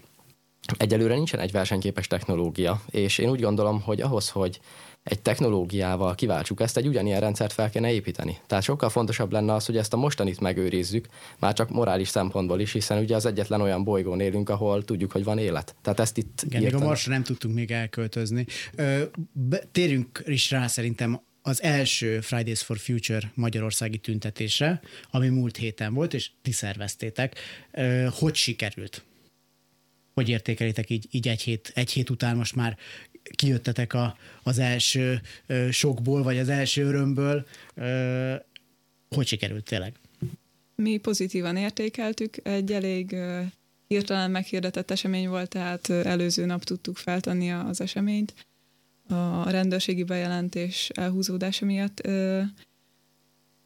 [0.77, 4.60] egyelőre nincsen egy versenyképes technológia, és én úgy gondolom, hogy ahhoz, hogy
[5.03, 8.37] egy technológiával kiváltsuk ezt, egy ugyanilyen rendszert fel kéne építeni.
[8.47, 11.07] Tehát sokkal fontosabb lenne az, hogy ezt a mostanit megőrizzük,
[11.39, 15.23] már csak morális szempontból is, hiszen ugye az egyetlen olyan bolygón élünk, ahol tudjuk, hogy
[15.23, 15.75] van élet.
[15.81, 18.45] Tehát ezt itt Igen, még a Marsra nem tudtunk még elköltözni.
[18.75, 19.03] Ö,
[19.71, 26.13] térjünk is rá szerintem az első Fridays for Future magyarországi tüntetésre, ami múlt héten volt,
[26.13, 27.39] és ti szerveztétek.
[28.09, 29.03] Hogy sikerült?
[30.13, 32.77] Hogy értékelitek így, így egy, hét, egy hét után most már
[33.36, 35.21] kijöttetek a, az első
[35.71, 37.45] sokból, vagy az első örömből.
[39.09, 39.93] Hogy sikerült tényleg?
[40.75, 43.15] Mi pozitívan értékeltük, egy elég
[43.88, 48.33] hirtelen meghirdetett esemény volt, tehát előző nap tudtuk feltenni az eseményt
[49.07, 52.07] a rendőrségi bejelentés elhúzódása miatt.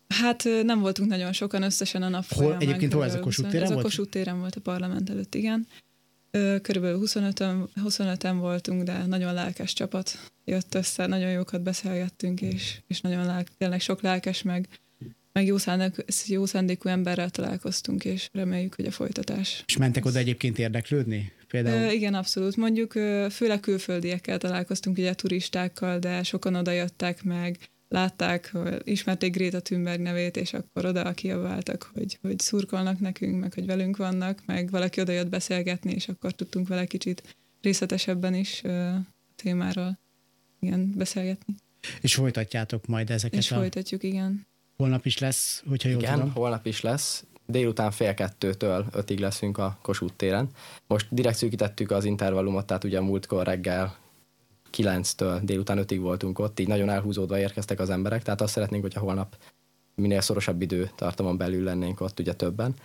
[0.07, 2.57] Hát nem voltunk nagyon sokan összesen a nap Hol.
[2.59, 3.81] Egyébként hol ez a Kossuth téren Ez volt?
[3.81, 5.67] a Kossuth téren volt a parlament előtt, igen.
[6.61, 13.01] Körülbelül 25-en, 25 voltunk, de nagyon lelkes csapat jött össze, nagyon jókat beszélgettünk, és, és
[13.01, 14.67] nagyon lelk, tényleg sok lelkes, meg,
[15.33, 19.63] meg jó, szándékú, jó szándékú emberrel találkoztunk, és reméljük, hogy a folytatás.
[19.67, 21.31] És mentek oda egyébként érdeklődni?
[21.47, 21.81] Például?
[21.81, 22.55] Ö, igen, abszolút.
[22.55, 22.91] Mondjuk
[23.31, 30.01] főleg külföldiekkel találkoztunk, ugye turistákkal, de sokan oda jöttek meg, látták, hogy ismerték Greta Thunberg
[30.01, 35.01] nevét, és akkor oda kiabáltak, hogy, hogy szurkolnak nekünk, meg hogy velünk vannak, meg valaki
[35.01, 39.01] oda jött beszélgetni, és akkor tudtunk vele kicsit részletesebben is a
[39.35, 39.99] témáról
[40.59, 41.55] igen, beszélgetni.
[42.01, 43.55] És folytatjátok majd ezeket És a...
[43.55, 44.47] folytatjuk, igen.
[44.77, 46.33] Holnap is lesz, hogyha jól igen, tudom.
[46.33, 47.25] holnap is lesz.
[47.45, 50.49] Délután fél kettőtől ötig leszünk a Kossuth téren.
[50.87, 53.97] Most direkt szűkítettük az intervallumot, tehát ugye a múltkor reggel
[54.77, 58.99] 9-től délután 5-ig voltunk ott, így nagyon elhúzódva érkeztek az emberek, tehát azt szeretnénk, hogyha
[58.99, 59.35] holnap
[59.95, 62.75] minél szorosabb idő tartamon belül lennénk ott ugye többen.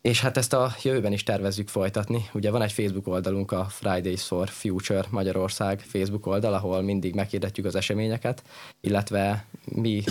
[0.00, 2.24] És hát ezt a jövőben is tervezzük folytatni.
[2.34, 7.66] Ugye van egy Facebook oldalunk, a Fridays for Future Magyarország Facebook oldal, ahol mindig meghirdetjük
[7.66, 8.42] az eseményeket,
[8.80, 10.02] illetve mi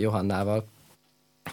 [0.00, 0.66] Johannával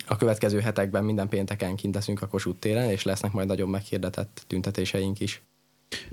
[0.08, 4.44] a következő hetekben minden pénteken kint leszünk a Kossuth téren, és lesznek majd nagyon meghirdetett
[4.48, 5.42] tüntetéseink is.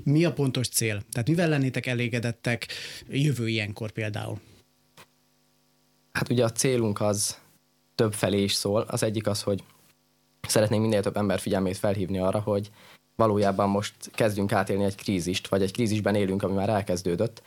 [0.03, 1.01] Mi a pontos cél?
[1.11, 2.67] Tehát mivel lennétek elégedettek
[3.07, 4.39] jövő ilyenkor például?
[6.11, 7.37] Hát ugye a célunk az
[7.95, 8.81] több felé is szól.
[8.81, 9.63] Az egyik az, hogy
[10.47, 12.71] szeretnénk minél több ember figyelmét felhívni arra, hogy
[13.15, 17.41] valójában most kezdünk átélni egy krízist, vagy egy krízisben élünk, ami már elkezdődött,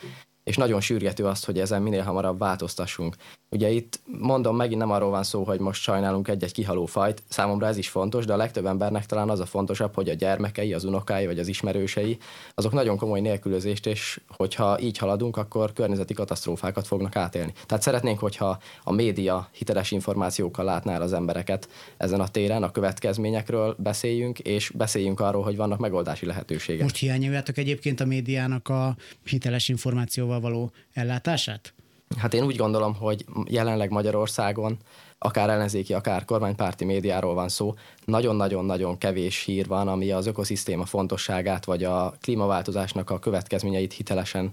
[0.44, 3.16] és nagyon sürgető azt, hogy ezen minél hamarabb változtassunk.
[3.52, 7.66] Ugye itt mondom, megint nem arról van szó, hogy most sajnálunk egy-egy kihaló fajt, számomra
[7.66, 10.84] ez is fontos, de a legtöbb embernek talán az a fontosabb, hogy a gyermekei, az
[10.84, 12.18] unokái vagy az ismerősei,
[12.54, 17.52] azok nagyon komoly nélkülözést, és hogyha így haladunk, akkor környezeti katasztrófákat fognak átélni.
[17.66, 22.70] Tehát szeretnénk, hogyha a média hiteles információkkal látná el az embereket ezen a téren, a
[22.70, 26.82] következményekről beszéljünk, és beszéljünk arról, hogy vannak megoldási lehetőségek.
[26.82, 31.74] Most hiányoljátok egyébként a médiának a hiteles információval való ellátását?
[32.16, 34.76] Hát én úgy gondolom, hogy jelenleg Magyarországon
[35.18, 41.64] akár ellenzéki, akár kormánypárti médiáról van szó, nagyon-nagyon-nagyon kevés hír van, ami az ökoszisztéma fontosságát,
[41.64, 44.52] vagy a klímaváltozásnak a következményeit hitelesen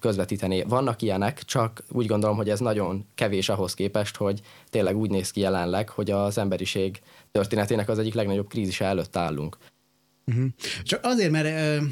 [0.00, 0.62] közvetíteni.
[0.62, 4.40] Vannak ilyenek, csak úgy gondolom, hogy ez nagyon kevés ahhoz képest, hogy
[4.70, 7.00] tényleg úgy néz ki jelenleg, hogy az emberiség
[7.32, 9.56] történetének az egyik legnagyobb krízise előtt állunk.
[10.26, 10.46] Uh-huh.
[10.82, 11.82] Csak azért, mert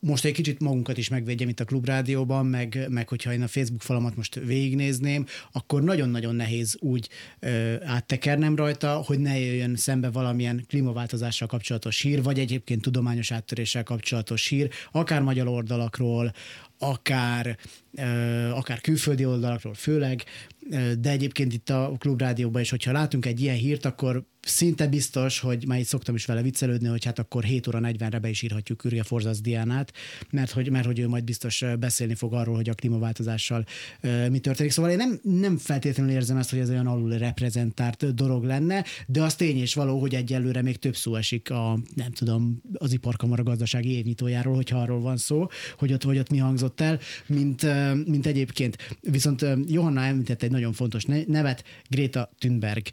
[0.00, 3.82] most egy kicsit magunkat is megvédjem itt a klubrádióban, meg, meg hogyha én a Facebook
[3.82, 7.08] falamat most végignézném, akkor nagyon-nagyon nehéz úgy
[7.40, 13.82] ö, áttekernem rajta, hogy ne jöjjön szembe valamilyen klímaváltozással kapcsolatos hír, vagy egyébként tudományos áttöréssel
[13.82, 16.32] kapcsolatos hír, akár magyar oldalakról,
[16.82, 17.58] akár,
[18.52, 20.24] akár külföldi oldalakról főleg,
[20.98, 25.66] de egyébként itt a klubrádióban is, hogyha látunk egy ilyen hírt, akkor szinte biztos, hogy
[25.66, 28.78] már itt szoktam is vele viccelődni, hogy hát akkor 7 óra 40-re be is írhatjuk
[28.78, 29.92] Kürge Forzasz Diánát,
[30.30, 33.64] mert hogy, mert hogy ő majd biztos beszélni fog arról, hogy a klímaváltozással
[34.30, 34.72] mi történik.
[34.72, 39.22] Szóval én nem, nem feltétlenül érzem ezt, hogy ez olyan alul reprezentált dolog lenne, de
[39.22, 43.42] az tény és való, hogy egyelőre még több szó esik a, nem tudom, az iparkamara
[43.42, 45.46] gazdasági évnyitójáról, hogyha arról van szó,
[45.78, 47.66] hogy ott, hogy ott mi hangzott el, mint,
[48.06, 48.96] mint egyébként.
[49.00, 52.86] Viszont Johanna említett egy nagyon fontos nevet, Greta Thunberg,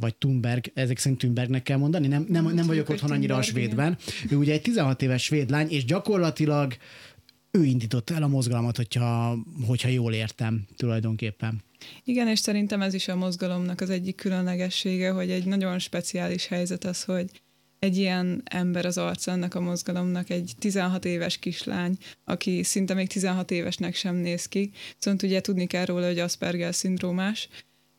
[0.00, 3.98] vagy Thunberg, ezek szerint Thunbergnek kell mondani, nem, nem, nem vagyok otthon annyira a svédben.
[4.30, 6.76] Ő ugye egy 16 éves svéd lány, és gyakorlatilag
[7.50, 11.62] ő indította el a mozgalmat, hogyha, hogyha jól értem tulajdonképpen.
[12.04, 16.84] Igen, és szerintem ez is a mozgalomnak az egyik különlegessége, hogy egy nagyon speciális helyzet
[16.84, 17.30] az, hogy
[17.78, 23.08] egy ilyen ember az arca ennek a mozgalomnak, egy 16 éves kislány, aki szinte még
[23.08, 27.48] 16 évesnek sem néz ki, viszont ugye tudni kell róla, hogy Asperger szindrómás,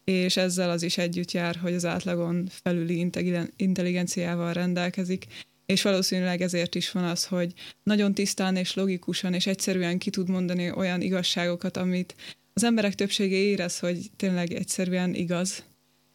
[0.03, 3.09] és ezzel az is együtt jár, hogy az átlagon felüli
[3.55, 5.25] intelligenciával rendelkezik,
[5.65, 10.29] és valószínűleg ezért is van az, hogy nagyon tisztán és logikusan és egyszerűen ki tud
[10.29, 12.15] mondani olyan igazságokat, amit
[12.53, 15.63] az emberek többsége érez, hogy tényleg egyszerűen igaz,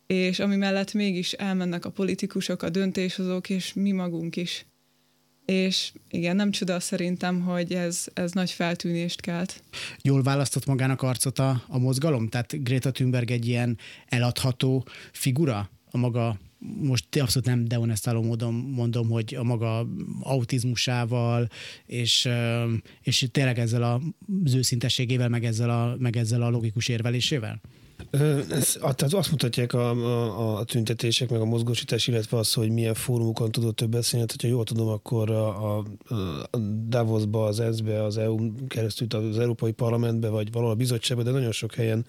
[0.06, 4.66] és ami mellett mégis elmennek a politikusok, a döntéshozók, és mi magunk is.
[5.44, 9.62] És igen, nem csoda szerintem, hogy ez, ez nagy feltűnést kelt.
[10.02, 12.28] Jól választott magának arcot a, a mozgalom?
[12.28, 16.38] Tehát Greta Thunberg egy ilyen eladható figura a maga
[16.80, 19.86] most abszolút nem deonestáló módon mondom, hogy a maga
[20.20, 21.48] autizmusával,
[21.86, 22.28] és,
[23.02, 23.82] és tényleg ezzel
[24.44, 27.60] az őszintességével, meg ezzel a, meg ezzel a logikus érvelésével?
[28.50, 32.94] Ez, tehát azt mutatják a, a, a tüntetések, meg a mozgósítás, illetve az, hogy milyen
[32.94, 34.26] fórumokon tudott több beszélni.
[34.26, 35.84] Hát, hogyha jól tudom, akkor a, a,
[36.50, 41.30] a Davosba, az ENSZ-be, az EU keresztül az Európai Parlamentbe, vagy valahol a bizottságba, de
[41.30, 42.06] nagyon sok helyen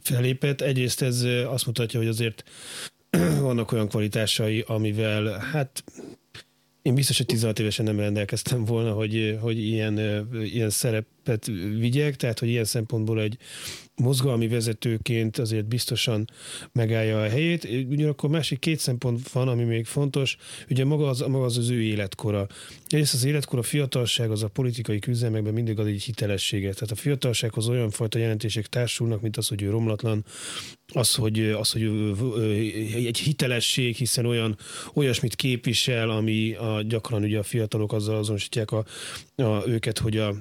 [0.00, 0.60] felépett.
[0.60, 2.44] Egyrészt ez azt mutatja, hogy azért
[3.40, 5.84] vannak olyan kvalitásai, amivel hát
[6.82, 11.46] én biztos, hogy 16 évesen nem rendelkeztem volna, hogy, hogy ilyen, ilyen szerepet
[11.78, 13.38] vigyek, tehát hogy ilyen szempontból egy
[13.96, 16.30] mozgalmi vezetőként azért biztosan
[16.72, 17.64] megállja a helyét.
[17.64, 20.36] Ugyanakkor másik két szempont van, ami még fontos,
[20.70, 22.46] ugye maga az, maga az, az ő életkora.
[22.86, 26.74] Egyrészt az életkora, fiatalság az a politikai küzdelmekben mindig ad egy hitelességet.
[26.74, 30.24] Tehát a fiatalsághoz olyan fajta jelentések társulnak, mint az, hogy ő romlatlan,
[30.92, 31.82] az, hogy, az, hogy
[32.94, 34.56] egy hitelesség, hiszen olyan,
[34.94, 38.84] olyasmit képvisel, ami a, gyakran ugye a fiatalok azzal azonosítják a,
[39.36, 40.34] a, őket, hogy a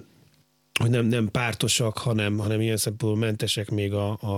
[0.79, 4.37] hogy nem, nem pártosak, hanem, hanem ilyen szempontból mentesek még a, a,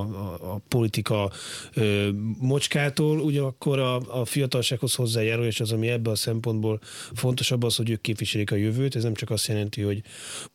[0.54, 1.32] a politika
[1.74, 6.80] ö, mocskától, ugyanakkor a, a fiatalsághoz hozzájárul, és az, ami ebben a szempontból
[7.14, 8.96] fontosabb az, hogy ők képviselik a jövőt.
[8.96, 10.02] Ez nem csak azt jelenti, hogy,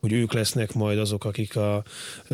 [0.01, 1.85] hogy ők lesznek majd azok, akik a,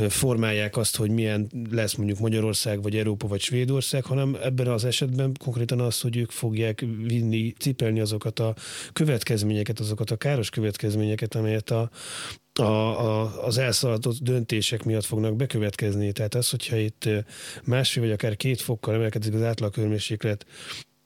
[0.08, 5.32] formálják azt, hogy milyen lesz mondjuk Magyarország, vagy Európa, vagy Svédország, hanem ebben az esetben
[5.38, 8.54] konkrétan az, hogy ők fogják vinni, cipelni azokat a
[8.92, 11.90] következményeket, azokat a káros következményeket, amelyet a,
[12.58, 16.12] a, a, az elszaladott döntések miatt fognak bekövetkezni.
[16.12, 17.08] Tehát az, hogyha itt
[17.64, 20.46] másfél vagy akár két fokkal emelkedik az átlagkörmérséklet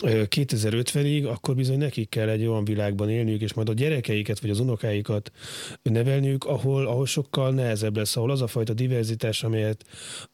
[0.03, 4.61] 2050-ig, akkor bizony nekik kell egy olyan világban élniük, és majd a gyerekeiket vagy az
[4.61, 5.31] unokáikat
[5.83, 9.85] nevelniük, ahol, ahol sokkal nehezebb lesz, ahol az a fajta diverzitás, amelyet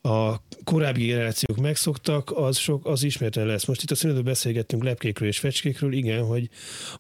[0.01, 3.65] a korábbi generációk megszoktak, az, sok, az ismerten lesz.
[3.65, 6.49] Most itt a szünetben beszélgettünk lepkékről és fecskékről, igen, hogy,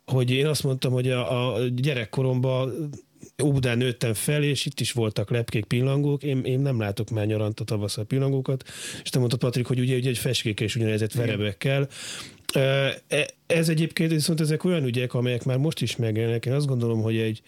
[0.04, 2.90] hogy én azt mondtam, hogy a, a gyerekkoromban
[3.44, 6.22] Óbudán nőttem fel, és itt is voltak lepkék, pillangók.
[6.22, 8.64] Én, én nem látok már nyaranta tavasszal pillangókat.
[9.02, 11.88] És te mondtad, Patrik, hogy ugye, ugye egy feskékkel is ugyanezett verebekkel.
[12.54, 13.02] E,
[13.46, 16.46] ez egyébként viszont ezek olyan ügyek, amelyek már most is megjelennek.
[16.46, 17.42] Én azt gondolom, hogy egy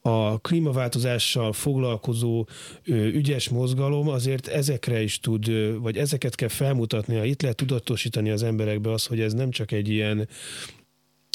[0.00, 2.46] a klímaváltozással foglalkozó
[2.86, 7.24] ügyes mozgalom azért ezekre is tud, vagy ezeket kell felmutatnia.
[7.24, 10.28] Itt lehet tudatosítani az emberekbe az, hogy ez nem csak egy ilyen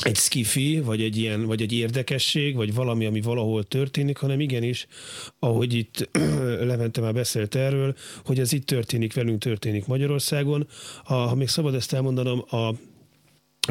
[0.02, 4.88] egy skifi, vagy egy ilyen, vagy egy érdekesség, vagy valami, ami valahol történik, hanem igenis,
[5.40, 6.10] ahogy itt
[6.70, 10.68] Levente már beszélt erről, hogy ez itt történik, velünk történik Magyarországon.
[11.04, 12.74] Ha, ha még szabad ezt elmondanom, a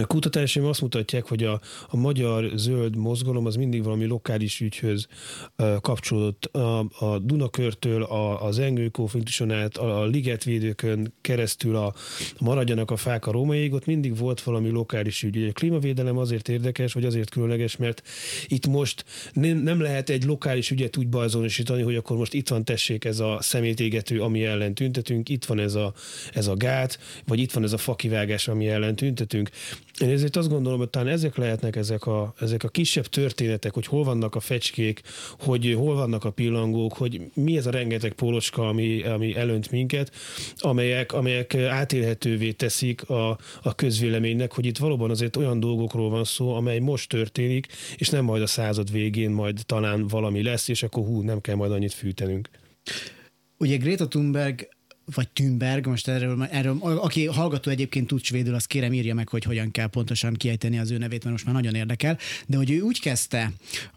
[0.02, 5.06] a kutatásaim azt mutatják, hogy a, a magyar zöld mozgalom az mindig valami lokális ügyhöz
[5.58, 6.44] uh, kapcsolódott.
[6.44, 11.86] A, a Dunakörtől, a, az Engő konfliktuson át, a, a ligetvédőkön keresztül a,
[12.38, 15.48] a maradjanak a fák a rómaiig, ott mindig volt valami lokális ügy.
[15.48, 18.02] A klímavédelem azért érdekes, vagy azért különleges, mert
[18.46, 22.64] itt most nem, nem lehet egy lokális ügyet úgy beazonosítani, hogy akkor most itt van
[22.64, 25.92] tessék ez a szemétégető, ami ellen tüntetünk, itt van ez a,
[26.32, 29.50] ez a gát, vagy itt van ez a fakivágás, ami ellen tüntetünk
[30.00, 33.86] én ezért azt gondolom, hogy talán ezek lehetnek ezek a, ezek a kisebb történetek, hogy
[33.86, 35.00] hol vannak a fecskék,
[35.38, 40.12] hogy hol vannak a pillangók, hogy mi ez a rengeteg póloska, ami, ami elönt minket,
[40.56, 46.54] amelyek, amelyek átélhetővé teszik a, a közvéleménynek, hogy itt valóban azért olyan dolgokról van szó,
[46.54, 51.04] amely most történik, és nem majd a század végén majd talán valami lesz, és akkor
[51.04, 52.48] hú, nem kell majd annyit fűtenünk.
[53.58, 54.68] Ugye Greta Thunberg
[55.14, 59.44] vagy Thunberg, most erről, erről, aki hallgató egyébként tud svédül, azt kérem írja meg, hogy
[59.44, 62.80] hogyan kell pontosan kiejteni az ő nevét, mert most már nagyon érdekel, de hogy ő
[62.80, 63.52] úgy kezdte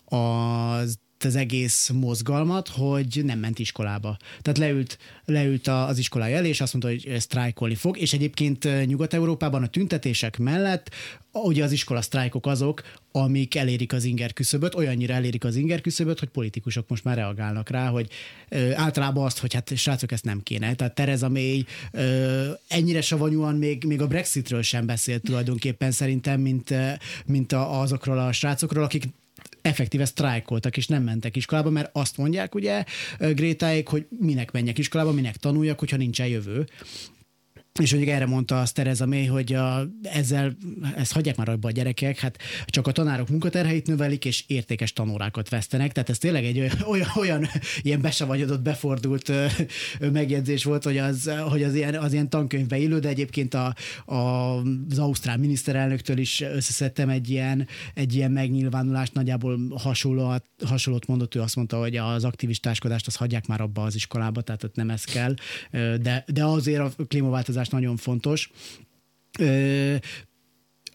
[0.06, 4.18] az az egész mozgalmat, hogy nem ment iskolába.
[4.42, 9.64] Tehát leült, leült az iskolája elé, és azt mondta, hogy sztrájkolni fog, és egyébként Nyugat-Európában
[9.64, 10.90] a tüntetések mellett
[11.32, 12.82] ugye az iskola sztrájkok azok,
[13.12, 17.70] amik elérik az inger küszöböt, olyannyira elérik az inger küszöböt, hogy politikusok most már reagálnak
[17.70, 18.08] rá, hogy
[18.50, 20.74] ö, általában azt, hogy hát srácok, ezt nem kéne.
[20.74, 26.74] Tehát Tereza May ö, ennyire savanyúan még, még a Brexitről sem beszélt tulajdonképpen szerintem, mint,
[27.26, 29.08] mint a, azokról a srácokról, akik
[29.62, 32.84] effektíve sztrájkoltak, és nem mentek iskolába, mert azt mondják ugye
[33.20, 36.68] Grétáék, hogy minek menjek iskolába, minek tanuljak, hogyha nincsen jövő.
[37.80, 40.58] És mondjuk erre mondta azt Tereza May, hogy a, ezzel,
[40.96, 45.50] ezt hagyják már abba a gyerekek, hát csak a tanárok munkaterheit növelik, és értékes tanórákat
[45.50, 45.92] vesztenek.
[45.92, 47.48] Tehát ez tényleg egy olyan, olyan,
[47.82, 49.32] ilyen besavagyodott, befordult
[50.12, 54.16] megjegyzés volt, hogy az, hogy az, ilyen, az ilyen tankönyvbe illő, de egyébként a, a,
[54.90, 60.34] az ausztrál miniszterelnöktől is összeszedtem egy ilyen, egy ilyen megnyilvánulást, nagyjából hasonló,
[60.66, 64.64] hasonlót mondott, ő azt mondta, hogy az aktivistáskodást azt hagyják már abba az iskolába, tehát
[64.64, 65.34] ott nem ez kell,
[66.02, 68.52] de, de azért a klímaváltozás változás nagyon fontos.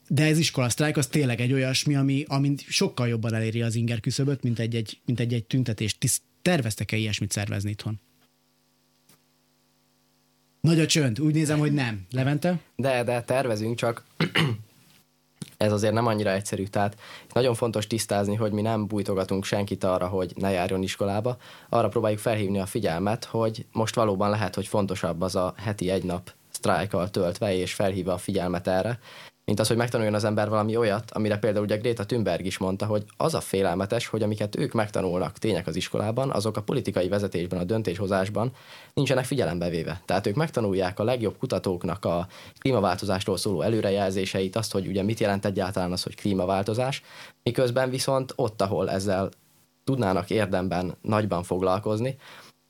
[0.09, 4.43] De ez iskolasztrájk az tényleg egy olyasmi, ami, ami sokkal jobban eléri az inger küszöböt,
[4.43, 5.99] mint egy-egy, mint egy-egy tüntetés.
[5.99, 6.09] Ti
[6.43, 8.01] terveztek-e ilyesmit szervezni itthon?
[10.61, 12.07] Nagy a csönd, úgy nézem, hogy nem.
[12.11, 12.61] Levente?
[12.77, 14.05] De, de tervezünk, csak
[15.57, 16.65] ez azért nem annyira egyszerű.
[16.65, 16.97] Tehát
[17.33, 21.37] nagyon fontos tisztázni, hogy mi nem bújtogatunk senkit arra, hogy ne járjon iskolába.
[21.69, 26.05] Arra próbáljuk felhívni a figyelmet, hogy most valóban lehet, hogy fontosabb az a heti egy
[26.05, 28.99] nap sztrájkkal töltve, és felhívva a figyelmet erre,
[29.45, 32.87] mint az, hogy megtanuljon az ember valami olyat, amire például ugye Greta Thunberg is mondta,
[32.87, 37.59] hogy az a félelmetes, hogy amiket ők megtanulnak tények az iskolában, azok a politikai vezetésben,
[37.59, 38.53] a döntéshozásban
[38.95, 40.01] nincsenek figyelembe véve.
[40.05, 42.27] Tehát ők megtanulják a legjobb kutatóknak a
[42.59, 47.03] klímaváltozástól szóló előrejelzéseit, azt, hogy ugye mit jelent egyáltalán az, hogy klímaváltozás,
[47.43, 49.29] miközben viszont ott, ahol ezzel
[49.85, 52.17] tudnának érdemben nagyban foglalkozni,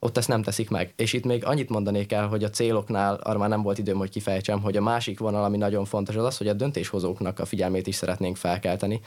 [0.06, 0.92] ott ezt nem teszik meg.
[0.96, 4.10] És itt még annyit mondanék el, hogy a céloknál, arra már nem volt időm, hogy
[4.10, 7.86] kifejtsem, hogy a másik vonal, ami nagyon fontos, az az, hogy a döntéshozóknak a figyelmét
[7.86, 9.00] is szeretnénk felkelteni,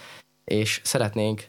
[0.43, 1.47] és szeretnénk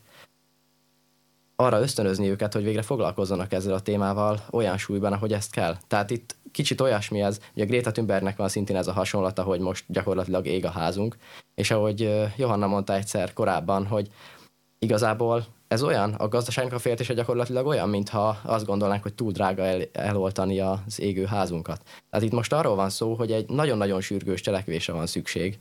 [1.56, 5.76] arra ösztönözni őket, hogy végre foglalkozzanak ezzel a témával olyan súlyban, ahogy ezt kell.
[5.86, 9.84] Tehát itt kicsit olyasmi ez, a Greta Thunbergnek van szintén ez a hasonlata, hogy most
[9.88, 11.16] gyakorlatilag ég a házunk,
[11.54, 14.10] és ahogy Johanna mondta egyszer korábban, hogy
[14.78, 19.62] igazából ez olyan, a gazdaságnak a féltése gyakorlatilag olyan, mintha azt gondolnánk, hogy túl drága
[19.62, 21.82] el, eloltani az égő házunkat.
[22.10, 25.58] Tehát itt most arról van szó, hogy egy nagyon-nagyon sürgős cselekvése van szükség,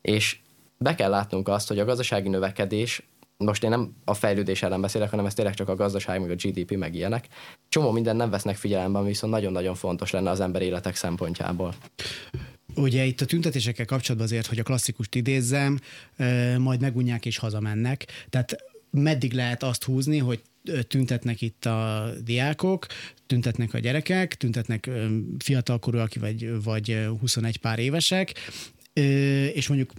[0.00, 0.38] és
[0.76, 5.10] be kell látnunk azt, hogy a gazdasági növekedés, most én nem a fejlődés ellen beszélek,
[5.10, 7.26] hanem ez tényleg csak a gazdaság, meg a GDP, meg ilyenek.
[7.68, 11.74] Csomó minden nem vesznek figyelembe, viszont nagyon-nagyon fontos lenne az ember életek szempontjából.
[12.74, 15.78] Ugye itt a tüntetésekkel kapcsolatban azért, hogy a klasszikust idézzem,
[16.58, 18.06] majd megunják és hazamennek.
[18.30, 18.56] Tehát
[18.90, 20.42] meddig lehet azt húzni, hogy
[20.88, 22.86] tüntetnek itt a diákok,
[23.26, 24.90] tüntetnek a gyerekek, tüntetnek
[25.38, 28.34] fiatalkorúak vagy, vagy 21 pár évesek,
[29.52, 29.92] és mondjuk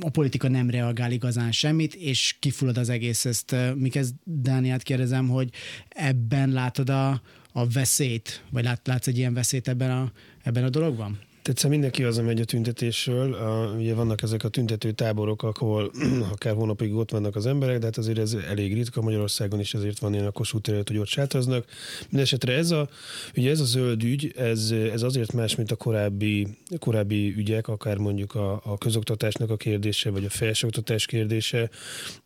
[0.00, 3.24] a politika nem reagál igazán semmit, és kifullad az egész.
[3.24, 5.50] Ezt Mikez Dániát kérdezem, hogy
[5.88, 7.22] ebben látod a,
[7.52, 10.12] a veszélyt, vagy lát, látsz egy ilyen veszélyt ebben a,
[10.42, 11.18] ebben a dologban?
[11.42, 13.34] Tetszett mindenki megy a tüntetésről.
[13.34, 15.90] A, ugye vannak ezek a tüntető táborok, ahol
[16.32, 19.98] akár hónapig ott vannak az emberek, de hát azért ez elég ritka Magyarországon is, ezért
[19.98, 21.64] van ilyen a Kossuth terület, hogy ott sátraznak.
[22.02, 22.88] Mindenesetre ez a,
[23.36, 26.46] ugye ez a zöld ügy, ez, ez azért más, mint a korábbi,
[26.78, 31.70] korábbi ügyek, akár mondjuk a, a közoktatásnak a kérdése, vagy a felsőoktatás kérdése,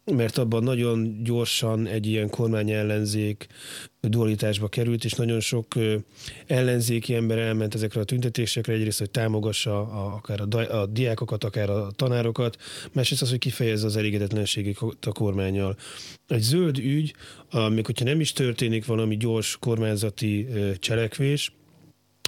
[0.05, 3.47] mert abban nagyon gyorsan egy ilyen kormány ellenzék
[4.09, 5.75] dualitásba került, és nagyon sok
[6.47, 11.71] ellenzéki ember elment ezekre a tüntetésekre, egyrészt, hogy támogassa a, akár a, a diákokat, akár
[11.71, 12.57] a tanárokat,
[12.93, 15.77] másrészt az, hogy kifejezze az elégedetlenségét a kormányjal.
[16.29, 17.15] Egy zöld ügy,
[17.71, 20.49] még hogyha nem is történik valami gyors kormányzati
[20.79, 21.53] cselekvés,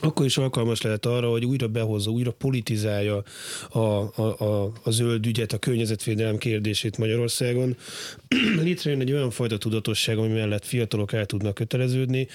[0.03, 3.22] akkor is alkalmas lehet arra, hogy újra behozza, újra politizálja
[3.68, 7.76] a, a, a, a zöld ügyet, a környezetvédelem kérdését Magyarországon.
[8.62, 12.28] Létrejön egy olyan fajta tudatosság, ami mellett fiatalok el tudnak köteleződni.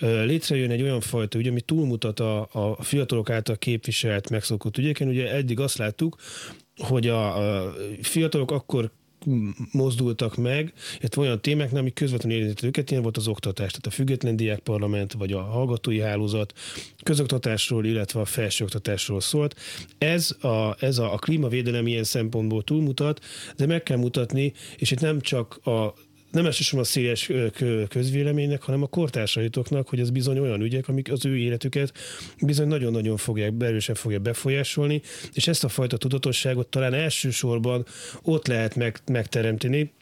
[0.00, 5.08] Létrejön egy olyan fajta ügy, ami túlmutat a, a fiatalok által képviselt, megszokott ügyeken.
[5.08, 6.16] Ugye eddig azt láttuk,
[6.76, 8.90] hogy a, a fiatalok akkor
[9.72, 13.90] mozdultak meg, illetve olyan témák, amik közvetlenül érintett őket, ilyen volt az oktatás, tehát a
[13.90, 16.52] független diákparlament, vagy a hallgatói hálózat.
[17.02, 19.56] Közoktatásról, illetve a felsőoktatásról szólt.
[19.98, 23.24] Ez a, ez a, a klímavédelem ilyen szempontból túlmutat,
[23.56, 25.94] de meg kell mutatni, és itt nem csak a
[26.30, 27.30] nem elsősorban a széles
[27.88, 31.92] közvéleménynek, hanem a kortársaitoknak, hogy ez bizony olyan ügyek, amik az ő életüket
[32.40, 35.02] bizony nagyon-nagyon fogják, erősen fogja befolyásolni,
[35.32, 37.86] és ezt a fajta tudatosságot talán elsősorban
[38.22, 39.92] ott lehet meg, megteremteni,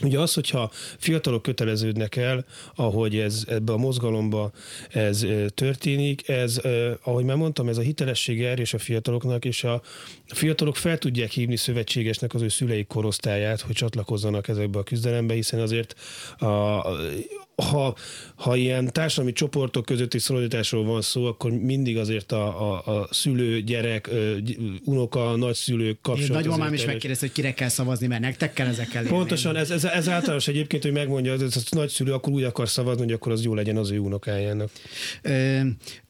[0.00, 4.50] Ugye az, hogyha fiatalok köteleződnek el, ahogy ez ebbe a mozgalomba
[4.90, 6.60] ez történik, ez,
[7.02, 9.82] ahogy már mondtam, ez a hitelessége erős a fiataloknak, és a
[10.26, 15.60] fiatalok fel tudják hívni szövetségesnek az ő szülei korosztályát, hogy csatlakozzanak ezekbe a küzdelembe, hiszen
[15.60, 15.94] azért
[16.38, 16.46] a,
[17.70, 17.94] ha,
[18.34, 23.60] ha ilyen társadalmi csoportok közötti szolidatásról van szó, akkor mindig azért a, a, a szülő,
[23.60, 24.10] gyerek,
[24.84, 26.30] unoka, nagyszülők kapcsolat.
[26.32, 30.08] Nagymamám is megkérdezte, hogy kire kell szavazni, mert nektek kell ezekkel Pontosan, ez, ez, ez
[30.08, 33.44] általános egyébként, hogy megmondja, hogy ez a nagyszülő akkor úgy akar szavazni, hogy akkor az
[33.44, 34.70] jó legyen az ő unokájának.
[35.22, 35.60] Ö,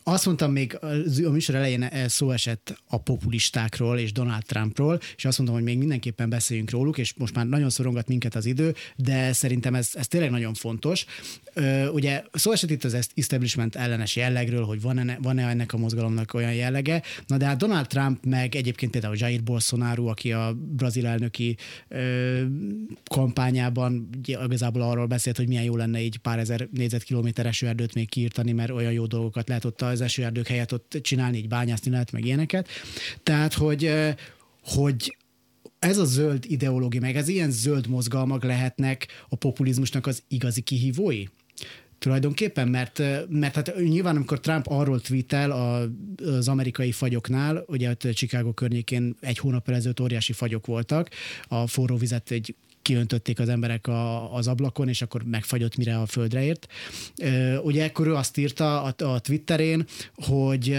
[0.04, 0.78] azt mondtam még,
[1.24, 5.78] a műsor elején szó esett a populistákról és Donald Trumpról, és azt mondtam, hogy még
[5.78, 10.08] mindenképpen beszéljünk róluk, és most már nagyon szorongat minket az idő, de szerintem ez, ez
[10.08, 11.04] tényleg nagyon fontos.
[11.92, 16.54] Ugye szó esett itt az establishment ellenes jellegről, hogy van-e, van-e ennek a mozgalomnak olyan
[16.54, 21.56] jellege, na de hát Donald Trump meg egyébként például Jair Bolsonaro, aki a brazil elnöki
[21.88, 22.42] ö,
[23.04, 28.52] kampányában igazából arról beszélt, hogy milyen jó lenne így pár ezer négyzetkilométer esőerdőt még kiírtani,
[28.52, 32.24] mert olyan jó dolgokat lehet ott az esőerdők helyett ott csinálni, így bányászni lehet, meg
[32.24, 32.68] ilyeneket.
[33.22, 33.92] Tehát, hogy,
[34.62, 35.16] hogy
[35.78, 41.24] ez a zöld ideológia, meg ez ilyen zöld mozgalmak lehetnek a populizmusnak az igazi kihívói?
[42.02, 45.50] tulajdonképpen, mert, mert hát nyilván amikor Trump arról tweetel
[46.24, 51.08] az amerikai fagyoknál, ugye ott Chicago környékén egy hónap ezelőtt óriási fagyok voltak,
[51.48, 56.06] a forró vizet egy kiöntötték az emberek a, az ablakon, és akkor megfagyott, mire a
[56.06, 56.66] földre ért.
[57.62, 60.78] Ugye ekkor ő azt írta a, a Twitterén, hogy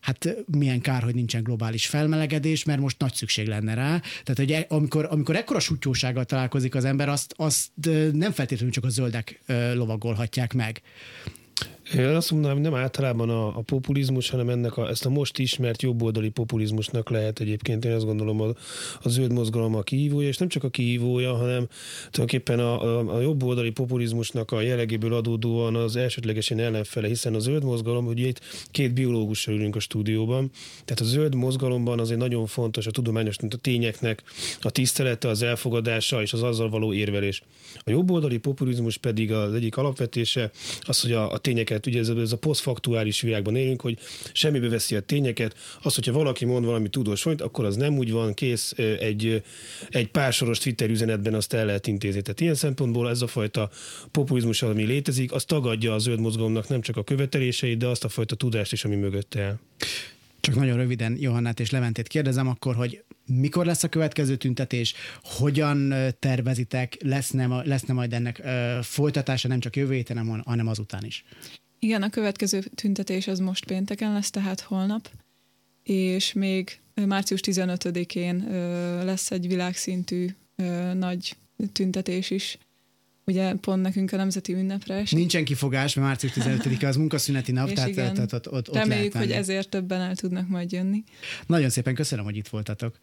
[0.00, 3.98] hát milyen kár, hogy nincsen globális felmelegedés, mert most nagy szükség lenne rá.
[3.98, 7.68] Tehát, hogy e, amikor, amikor ekkora sutyósággal találkozik az ember, azt, azt
[8.12, 9.40] nem feltétlenül csak a zöldek
[9.74, 10.82] lovagolhatják meg.
[11.94, 15.82] Én azt mondanám, nem általában a, a populizmus, hanem ennek a, ezt a most ismert
[15.82, 18.48] jobboldali populizmusnak lehet egyébként, én azt gondolom a,
[19.02, 21.68] a zöld mozgalom a kihívója, és nem csak a kihívója, hanem
[22.10, 27.64] tulajdonképpen a, a, a jobboldali populizmusnak a jellegéből adódóan az elsődlegesen ellenfele, hiszen a zöld
[27.64, 30.50] mozgalom, hogy itt két biológussal ülünk a stúdióban,
[30.84, 34.22] tehát a zöld mozgalomban azért nagyon fontos a tudományos a tényeknek
[34.60, 37.42] a tisztelete, az elfogadása és az azzal való érvelés.
[37.84, 42.22] A jobboldali populizmus pedig az egyik alapvetése az, hogy a, a tényeket tényeket, ugye ez,
[42.22, 43.98] ez a posztfaktuális világban élünk, hogy
[44.32, 48.10] semmibe veszi a tényeket, az, hogyha valaki mond valami tudós volt, akkor az nem úgy
[48.10, 49.42] van, kész egy,
[49.88, 52.22] egy pár soros Twitter üzenetben azt el lehet intézni.
[52.22, 53.70] Tehát ilyen szempontból ez a fajta
[54.10, 58.08] populizmus, ami létezik, az tagadja a zöld mozgalomnak nem csak a követeléseit, de azt a
[58.08, 59.60] fajta tudást is, ami mögötte el.
[60.40, 65.94] Csak nagyon röviden Johannát és Leventét kérdezem akkor, hogy mikor lesz a következő tüntetés, hogyan
[66.18, 68.42] tervezitek, leszne, leszne majd ennek
[68.82, 71.24] folytatása nem csak jövő héten, hanem azután is?
[71.78, 75.10] Igen, a következő tüntetés az most pénteken lesz, tehát holnap,
[75.82, 78.46] és még március 15-én
[79.04, 80.28] lesz egy világszintű
[80.94, 81.36] nagy
[81.72, 82.58] tüntetés is
[83.28, 85.18] ugye pont nekünk a nemzeti ünnepre esik.
[85.18, 89.30] Nincsen kifogás, mert március 15-e az munkaszüneti nap, tehát, igen, tehát ott, ott, Reméljük, hogy
[89.30, 91.04] ezért többen el tudnak majd jönni.
[91.46, 92.98] Nagyon szépen köszönöm, hogy itt voltatok.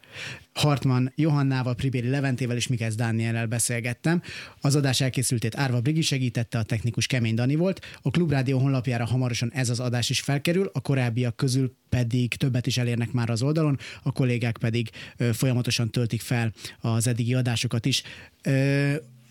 [0.53, 4.21] Hartman Johannával, Pribéri Leventével és Mikesz Dániellel beszélgettem.
[4.61, 7.86] Az adás elkészültét Árva Brigi segítette, a technikus Kemény Dani volt.
[8.01, 12.78] A Klubrádió honlapjára hamarosan ez az adás is felkerül, a korábbiak közül pedig többet is
[12.78, 14.89] elérnek már az oldalon, a kollégák pedig
[15.34, 18.03] folyamatosan töltik fel az eddigi adásokat is.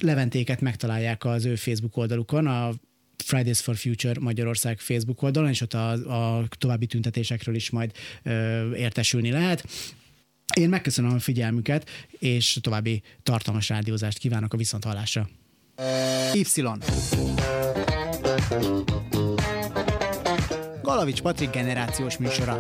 [0.01, 2.71] Leventéket megtalálják az ő Facebook oldalukon, a
[3.25, 5.91] Fridays for Future Magyarország Facebook oldalon, és ott a,
[6.39, 7.93] a további tüntetésekről is majd
[8.23, 9.65] ö, értesülni lehet.
[10.55, 15.29] Én megköszönöm a figyelmüket, és további tartalmas rádiózást kívánok a viszonthallásra.
[16.35, 16.45] Y.
[20.83, 22.59] Galavics Patrik generációs műsora.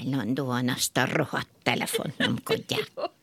[0.00, 2.90] Állandóan azt a rohadt telefont nyomkodják.